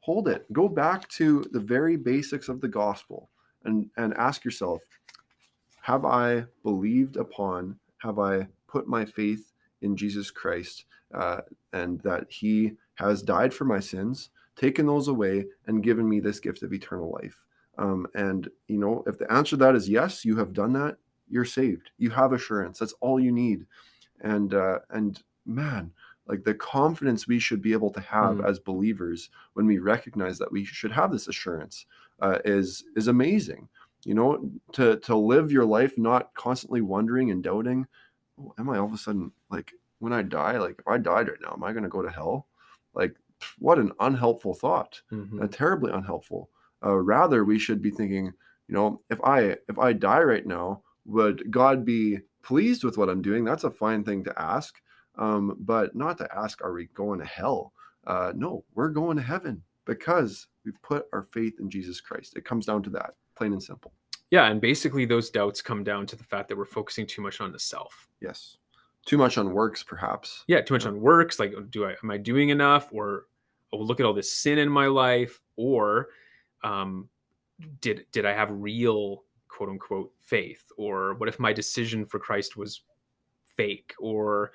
Hold 0.00 0.28
it. 0.28 0.50
Go 0.52 0.68
back 0.68 1.08
to 1.20 1.42
the 1.52 1.60
very 1.60 1.96
basics 1.96 2.48
of 2.50 2.60
the 2.60 2.68
gospel 2.68 3.30
and 3.64 3.88
and 3.96 4.12
ask 4.14 4.44
yourself 4.44 4.82
have 5.80 6.04
I 6.04 6.44
believed 6.62 7.16
upon, 7.16 7.78
have 8.02 8.18
I 8.18 8.46
put 8.68 8.86
my 8.86 9.04
faith 9.04 9.52
in 9.82 9.96
Jesus 9.96 10.30
Christ 10.30 10.84
uh, 11.14 11.40
and 11.72 12.00
that 12.02 12.26
he 12.28 12.72
has 12.94 13.22
died 13.22 13.52
for 13.52 13.64
my 13.64 13.80
sins, 13.80 14.30
taken 14.56 14.86
those 14.86 15.08
away, 15.08 15.46
and 15.66 15.82
given 15.82 16.08
me 16.08 16.20
this 16.20 16.40
gift 16.40 16.62
of 16.62 16.72
eternal 16.72 17.10
life? 17.20 17.44
Um, 17.78 18.06
and, 18.14 18.48
you 18.66 18.78
know, 18.78 19.04
if 19.06 19.18
the 19.18 19.32
answer 19.32 19.50
to 19.50 19.56
that 19.58 19.74
is 19.76 19.88
yes, 19.88 20.24
you 20.24 20.36
have 20.36 20.52
done 20.52 20.72
that, 20.74 20.96
you're 21.30 21.44
saved. 21.44 21.90
You 21.98 22.10
have 22.10 22.32
assurance. 22.32 22.78
That's 22.78 22.94
all 23.00 23.20
you 23.20 23.32
need. 23.32 23.66
And, 24.20 24.52
uh, 24.54 24.80
and 24.90 25.22
man, 25.46 25.92
like 26.26 26.44
the 26.44 26.54
confidence 26.54 27.26
we 27.26 27.38
should 27.38 27.62
be 27.62 27.72
able 27.72 27.90
to 27.90 28.00
have 28.00 28.36
Mm. 28.36 28.48
as 28.48 28.58
believers 28.58 29.30
when 29.54 29.66
we 29.66 29.78
recognize 29.78 30.38
that 30.38 30.52
we 30.52 30.64
should 30.64 30.92
have 30.92 31.10
this 31.10 31.28
assurance 31.28 31.86
uh, 32.20 32.38
is 32.44 32.84
is 32.96 33.08
amazing 33.08 33.68
you 34.04 34.14
know 34.14 34.50
to 34.72 34.96
to 34.96 35.16
live 35.16 35.50
your 35.50 35.64
life 35.64 35.96
not 35.96 36.34
constantly 36.34 36.80
wondering 36.80 37.30
and 37.30 37.42
doubting 37.42 37.86
am 38.58 38.70
i 38.70 38.78
all 38.78 38.86
of 38.86 38.92
a 38.92 38.98
sudden 38.98 39.32
like 39.50 39.72
when 39.98 40.12
i 40.12 40.22
die 40.22 40.58
like 40.58 40.76
if 40.78 40.86
i 40.88 40.96
died 40.98 41.28
right 41.28 41.40
now 41.42 41.52
am 41.52 41.64
i 41.64 41.72
going 41.72 41.82
to 41.82 41.88
go 41.88 42.02
to 42.02 42.10
hell? 42.10 42.46
Like 42.94 43.14
what 43.58 43.78
an 43.78 43.92
unhelpful 44.00 44.54
thought. 44.54 45.00
Mhm. 45.12 45.42
uh, 45.42 45.46
terribly 45.48 45.92
unhelpful. 45.92 46.50
Uh, 46.84 46.96
rather 46.96 47.44
we 47.44 47.58
should 47.58 47.80
be 47.82 47.90
thinking 47.90 48.26
you 48.68 48.74
know 48.74 49.00
if 49.10 49.20
i 49.24 49.56
if 49.68 49.78
i 49.78 49.92
die 49.92 50.22
right 50.22 50.46
now 50.46 50.82
would 51.04 51.50
god 51.50 51.84
be 51.84 52.18
pleased 52.42 52.84
with 52.84 52.96
what 52.98 53.08
i'm 53.08 53.22
doing? 53.22 53.44
That's 53.44 53.64
a 53.64 53.70
fine 53.70 54.04
thing 54.04 54.24
to 54.24 54.42
ask. 54.42 54.74
Um, 55.16 55.56
but 55.58 55.96
not 55.96 56.18
to 56.18 56.28
ask 56.36 56.62
are 56.62 56.72
we 56.72 56.86
going 56.94 57.18
to 57.20 57.26
hell? 57.26 57.72
Uh, 58.06 58.32
no 58.34 58.64
we're 58.74 58.88
going 58.90 59.16
to 59.16 59.22
heaven 59.22 59.62
because 59.84 60.46
we've 60.64 60.80
put 60.82 61.06
our 61.12 61.22
faith 61.22 61.54
in 61.60 61.68
jesus 61.70 62.00
christ. 62.00 62.36
It 62.36 62.44
comes 62.44 62.66
down 62.66 62.82
to 62.84 62.90
that 62.90 63.14
plain 63.36 63.52
and 63.52 63.62
simple 63.62 63.92
Yeah, 64.30 64.46
and 64.46 64.60
basically 64.60 65.04
those 65.06 65.30
doubts 65.30 65.62
come 65.62 65.84
down 65.84 66.06
to 66.06 66.16
the 66.16 66.24
fact 66.24 66.48
that 66.48 66.56
we're 66.56 66.64
focusing 66.66 67.06
too 67.06 67.22
much 67.22 67.40
on 67.40 67.52
the 67.52 67.58
self. 67.58 68.08
yes 68.20 68.56
too 69.08 69.16
much 69.16 69.38
on 69.38 69.54
works 69.54 69.82
perhaps 69.82 70.44
Yeah, 70.48 70.60
too 70.60 70.74
much 70.74 70.84
on 70.84 71.00
works. 71.00 71.38
Like, 71.38 71.54
do 71.70 71.86
I 71.86 71.94
am 72.02 72.10
I 72.10 72.18
doing 72.18 72.50
enough? 72.50 72.90
Or 72.92 73.24
oh, 73.72 73.78
look 73.78 74.00
at 74.00 74.06
all 74.06 74.12
this 74.12 74.30
sin 74.30 74.58
in 74.58 74.68
my 74.68 74.86
life. 74.86 75.40
Or 75.56 76.08
um, 76.62 77.08
did 77.80 78.04
did 78.12 78.26
I 78.26 78.34
have 78.34 78.50
real 78.50 79.24
quote 79.48 79.70
unquote 79.70 80.12
faith? 80.20 80.62
Or 80.76 81.14
what 81.14 81.28
if 81.28 81.38
my 81.38 81.54
decision 81.54 82.04
for 82.04 82.18
Christ 82.18 82.56
was 82.56 82.82
fake? 83.56 83.94
or 83.98 84.52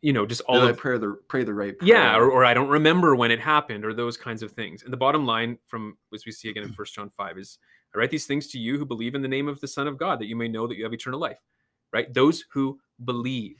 you 0.00 0.14
know 0.14 0.24
just 0.24 0.40
all 0.48 0.60
Did 0.60 0.70
I 0.70 0.72
pray 0.72 0.96
the 0.96 1.18
pray 1.28 1.44
the 1.44 1.52
right 1.52 1.74
yeah 1.82 2.16
or, 2.16 2.30
or 2.30 2.46
i 2.46 2.54
don't 2.54 2.70
remember 2.70 3.14
when 3.14 3.30
it 3.30 3.38
happened 3.38 3.84
or 3.84 3.92
those 3.92 4.16
kinds 4.16 4.42
of 4.42 4.52
things 4.52 4.84
and 4.84 4.90
the 4.90 4.96
bottom 4.96 5.26
line 5.26 5.58
from 5.66 5.98
as 6.14 6.24
we 6.24 6.32
see 6.32 6.48
again 6.48 6.62
in 6.62 6.72
first 6.80 6.94
john 6.94 7.10
5 7.10 7.36
is 7.36 7.58
i 7.94 7.98
write 7.98 8.10
these 8.10 8.26
things 8.26 8.46
to 8.48 8.58
you 8.58 8.78
who 8.78 8.84
believe 8.86 9.14
in 9.14 9.22
the 9.22 9.28
name 9.28 9.48
of 9.48 9.60
the 9.60 9.68
son 9.68 9.86
of 9.86 9.98
god 9.98 10.18
that 10.20 10.26
you 10.28 10.36
may 10.36 10.48
know 10.48 10.66
that 10.66 10.76
you 10.76 10.84
have 10.84 10.92
eternal 10.94 11.20
life 11.20 11.38
right? 11.92 12.12
Those 12.14 12.44
who 12.52 12.78
believe. 13.04 13.56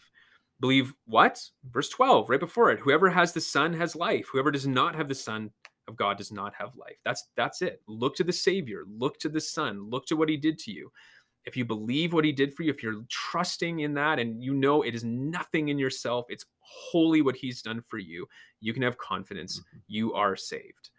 Believe 0.61 0.95
what? 1.07 1.43
Verse 1.71 1.89
12 1.89 2.29
right 2.29 2.41
before 2.41 2.71
it 2.71 2.79
whoever 2.79 3.09
has 3.11 3.33
the 3.33 3.41
son 3.41 3.73
has 3.73 3.97
life. 3.97 4.29
Whoever 4.31 4.51
does 4.51 4.67
not 4.67 4.95
have 4.95 5.09
the 5.09 5.15
son 5.15 5.51
of 5.89 5.97
god 5.97 6.19
does 6.19 6.31
not 6.31 6.55
have 6.55 6.77
life. 6.77 6.99
That's 7.05 7.29
that's 7.37 7.63
it. 7.63 7.83
Look 7.89 8.15
to 8.17 8.25
the 8.25 8.33
savior. 8.33 8.85
Look 8.87 9.19
to 9.21 9.29
the 9.29 9.41
son. 9.41 9.89
Look 9.89 10.07
to 10.07 10.17
what 10.17 10.29
he 10.29 10.37
did 10.37 10.59
to 10.61 10.71
you. 10.71 10.93
If 11.47 11.57
you 11.57 11.65
believe 11.65 12.13
what 12.13 12.27
he 12.27 12.33
did 12.33 12.55
for 12.55 12.63
you, 12.63 12.71
if 12.71 12.83
you're 12.83 13.03
trusting 13.09 13.81
in 13.81 13.95
that 13.95 14.19
and 14.19 14.45
you 14.45 14.53
know 14.53 14.83
it 14.83 14.95
is 14.95 15.03
nothing 15.03 15.71
in 15.71 15.79
yourself, 15.79 16.27
it's 16.29 16.45
wholly 16.61 17.23
what 17.23 17.37
he's 17.37 17.63
done 17.63 17.81
for 17.81 17.97
you, 17.97 18.29
you 18.61 18.75
can 18.75 18.83
have 18.83 18.99
confidence 18.99 19.59
Mhm. 19.59 19.83
you 19.89 20.13
are 20.13 20.37
saved. 20.37 20.91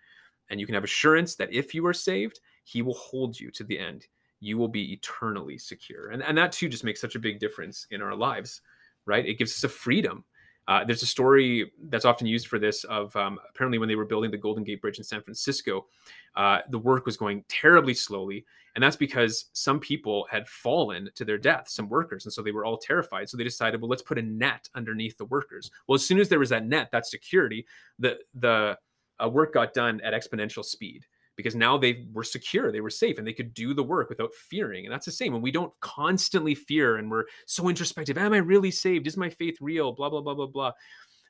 And 0.49 0.59
you 0.59 0.65
can 0.65 0.75
have 0.75 0.83
assurance 0.83 1.35
that 1.35 1.53
if 1.53 1.73
you 1.75 1.85
are 1.85 1.93
saved, 1.93 2.39
he 2.63 2.81
will 2.81 2.93
hold 2.93 3.39
you 3.39 3.51
to 3.51 3.63
the 3.63 3.77
end. 3.77 4.07
You 4.39 4.57
will 4.57 4.67
be 4.67 4.93
eternally 4.93 5.57
secure. 5.57 6.09
And, 6.09 6.23
and 6.23 6.37
that 6.37 6.51
too 6.51 6.69
just 6.69 6.83
makes 6.83 7.01
such 7.01 7.15
a 7.15 7.19
big 7.19 7.39
difference 7.39 7.87
in 7.91 8.01
our 8.01 8.15
lives, 8.15 8.61
right? 9.05 9.25
It 9.25 9.37
gives 9.37 9.51
us 9.51 9.63
a 9.63 9.69
freedom. 9.69 10.23
Uh, 10.67 10.83
there's 10.85 11.03
a 11.03 11.07
story 11.07 11.71
that's 11.89 12.05
often 12.05 12.27
used 12.27 12.47
for 12.47 12.59
this 12.59 12.83
of 12.85 13.15
um, 13.15 13.39
apparently 13.49 13.77
when 13.77 13.89
they 13.89 13.95
were 13.95 14.05
building 14.05 14.31
the 14.31 14.37
Golden 14.37 14.63
Gate 14.63 14.81
Bridge 14.81 14.99
in 14.99 15.03
San 15.03 15.21
Francisco, 15.21 15.87
uh, 16.35 16.59
the 16.69 16.79
work 16.79 17.05
was 17.05 17.17
going 17.17 17.43
terribly 17.47 17.93
slowly. 17.93 18.45
And 18.75 18.83
that's 18.83 18.95
because 18.95 19.45
some 19.53 19.79
people 19.79 20.27
had 20.31 20.47
fallen 20.47 21.09
to 21.15 21.25
their 21.25 21.37
death, 21.37 21.67
some 21.67 21.89
workers. 21.89 22.25
And 22.25 22.31
so 22.31 22.41
they 22.41 22.51
were 22.51 22.63
all 22.63 22.77
terrified. 22.77 23.27
So 23.27 23.35
they 23.35 23.43
decided, 23.43 23.81
well, 23.81 23.89
let's 23.89 24.01
put 24.01 24.17
a 24.17 24.21
net 24.21 24.69
underneath 24.75 25.17
the 25.17 25.25
workers. 25.25 25.71
Well, 25.87 25.95
as 25.95 26.05
soon 26.05 26.19
as 26.19 26.29
there 26.29 26.39
was 26.39 26.49
that 26.49 26.65
net, 26.65 26.89
that 26.91 27.05
security, 27.05 27.65
the, 27.99 28.19
the 28.33 28.77
uh, 29.21 29.27
work 29.27 29.53
got 29.53 29.73
done 29.73 29.99
at 30.01 30.13
exponential 30.13 30.63
speed 30.63 31.05
because 31.41 31.55
now 31.55 31.77
they 31.77 32.05
were 32.13 32.23
secure, 32.23 32.71
they 32.71 32.81
were 32.81 32.89
safe, 32.89 33.17
and 33.17 33.25
they 33.25 33.33
could 33.33 33.53
do 33.53 33.73
the 33.73 33.83
work 33.83 34.09
without 34.09 34.33
fearing. 34.33 34.85
And 34.85 34.93
that's 34.93 35.05
the 35.05 35.11
same 35.11 35.33
when 35.33 35.41
we 35.41 35.51
don't 35.51 35.73
constantly 35.79 36.55
fear 36.55 36.97
and 36.97 37.09
we're 37.09 37.25
so 37.45 37.67
introspective. 37.67 38.17
Am 38.17 38.33
I 38.33 38.37
really 38.37 38.71
saved? 38.71 39.07
Is 39.07 39.17
my 39.17 39.29
faith 39.29 39.57
real? 39.59 39.91
Blah, 39.91 40.09
blah, 40.09 40.21
blah, 40.21 40.35
blah, 40.35 40.47
blah. 40.47 40.71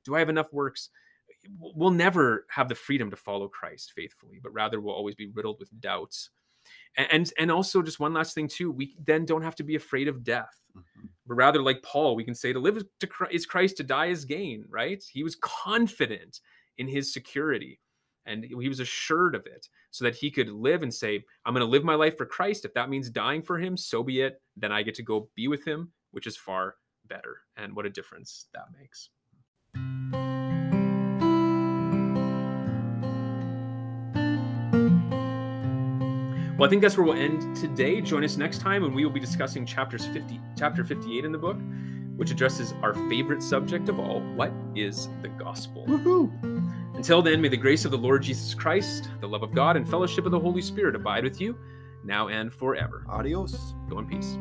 Do 0.06 0.16
I 0.16 0.20
have 0.20 0.30
enough 0.30 0.52
works? 0.52 0.90
We'll 1.60 1.92
never 1.92 2.46
have 2.50 2.70
the 2.70 2.76
freedom 2.76 3.10
to 3.10 3.16
follow 3.16 3.48
Christ 3.48 3.94
faithfully, 3.96 4.40
but 4.44 4.54
rather 4.54 4.80
we'll 4.80 4.94
always 4.94 5.16
be 5.16 5.32
riddled 5.34 5.58
with 5.60 5.70
doubts. 5.80 6.30
And, 6.98 7.32
and 7.40 7.50
also 7.50 7.82
just 7.82 8.00
one 8.00 8.14
last 8.14 8.36
thing 8.36 8.48
too, 8.48 8.72
we 8.72 8.96
then 9.04 9.26
don't 9.26 9.42
have 9.42 9.56
to 9.56 9.64
be 9.64 9.76
afraid 9.76 10.08
of 10.08 10.24
death. 10.24 10.62
Mhm. 10.76 11.10
But 11.26 11.36
rather, 11.36 11.62
like 11.62 11.82
Paul, 11.82 12.16
we 12.16 12.24
can 12.24 12.36
say 12.36 12.54
to 12.54 12.60
live 12.60 12.84
to 13.00 13.08
Christ, 13.08 13.34
is 13.34 13.46
Christ, 13.46 13.78
to 13.78 13.84
die 13.84 14.08
is 14.08 14.26
gain. 14.26 14.66
Right? 14.70 15.04
He 15.12 15.24
was 15.24 15.36
confident 15.36 16.42
in 16.78 16.88
his 16.88 17.14
security, 17.14 17.80
and 18.26 18.44
he 18.44 18.70
was 18.70 18.80
assured 18.80 19.36
of 19.36 19.46
it 19.46 19.68
so 19.90 20.06
that 20.06 20.16
he 20.16 20.30
could 20.30 20.50
live 20.50 20.84
and 20.84 20.94
say 20.94 21.24
i'm 21.46 21.54
going 21.54 21.66
to 21.66 21.72
live 21.72 21.84
my 21.84 21.96
life 21.96 22.18
for 22.18 22.26
christ. 22.26 22.66
If 22.66 22.74
that 22.74 22.90
means 22.90 23.10
dying 23.10 23.42
for 23.42 23.58
him 23.58 23.76
so 23.78 24.04
be 24.04 24.22
it. 24.22 24.42
Then 24.56 24.72
i 24.72 24.84
get 24.84 24.96
to 24.96 25.04
go 25.04 25.30
be 25.36 25.48
with 25.48 25.66
him 25.66 25.92
which 26.12 26.28
is 26.28 26.38
far 26.38 26.76
better. 27.08 27.38
And 27.58 27.76
what 27.76 27.86
a 27.86 27.90
difference 27.90 28.48
that 28.54 28.66
makes. 28.78 29.10
Well 36.58 36.68
i 36.68 36.70
think 36.70 36.82
that's 36.84 36.96
where 36.96 37.06
we'll 37.06 37.16
end 37.16 37.56
today. 37.58 38.02
Join 38.02 38.24
us 38.24 38.38
next 38.38 38.60
time 38.60 38.84
and 38.84 38.94
we 38.94 39.04
will 39.04 39.12
be 39.12 39.20
discussing 39.20 39.66
chapters 39.66 40.06
50 40.08 40.40
chapter 40.58 40.84
58 40.84 41.26
in 41.26 41.32
the 41.32 41.38
book 41.38 41.58
which 42.18 42.30
addresses 42.30 42.74
our 42.84 42.94
favorite 43.10 43.42
subject 43.42 43.90
of 43.90 44.00
all 44.00 44.22
what 44.36 44.52
is 44.76 45.10
the 45.24 45.30
gospel? 45.30 45.86
Woo-hoo! 45.88 46.32
Until 47.02 47.24
then, 47.24 47.42
may 47.42 47.48
the 47.48 47.58
grace 47.58 47.84
of 47.84 47.90
the 47.90 47.98
Lord 47.98 48.22
Jesus 48.22 48.54
Christ, 48.54 49.10
the 49.22 49.28
love 49.28 49.42
of 49.42 49.56
God, 49.56 49.76
and 49.76 49.90
fellowship 49.90 50.28
of 50.28 50.32
the 50.32 50.40
Holy 50.40 50.62
Spirit 50.62 50.96
abide 50.96 51.24
with 51.24 51.42
you 51.42 51.58
now 52.04 52.28
and 52.28 52.54
forever. 52.54 53.04
Adios. 53.10 53.74
Go 53.90 53.98
in 53.98 54.06
peace. 54.06 54.38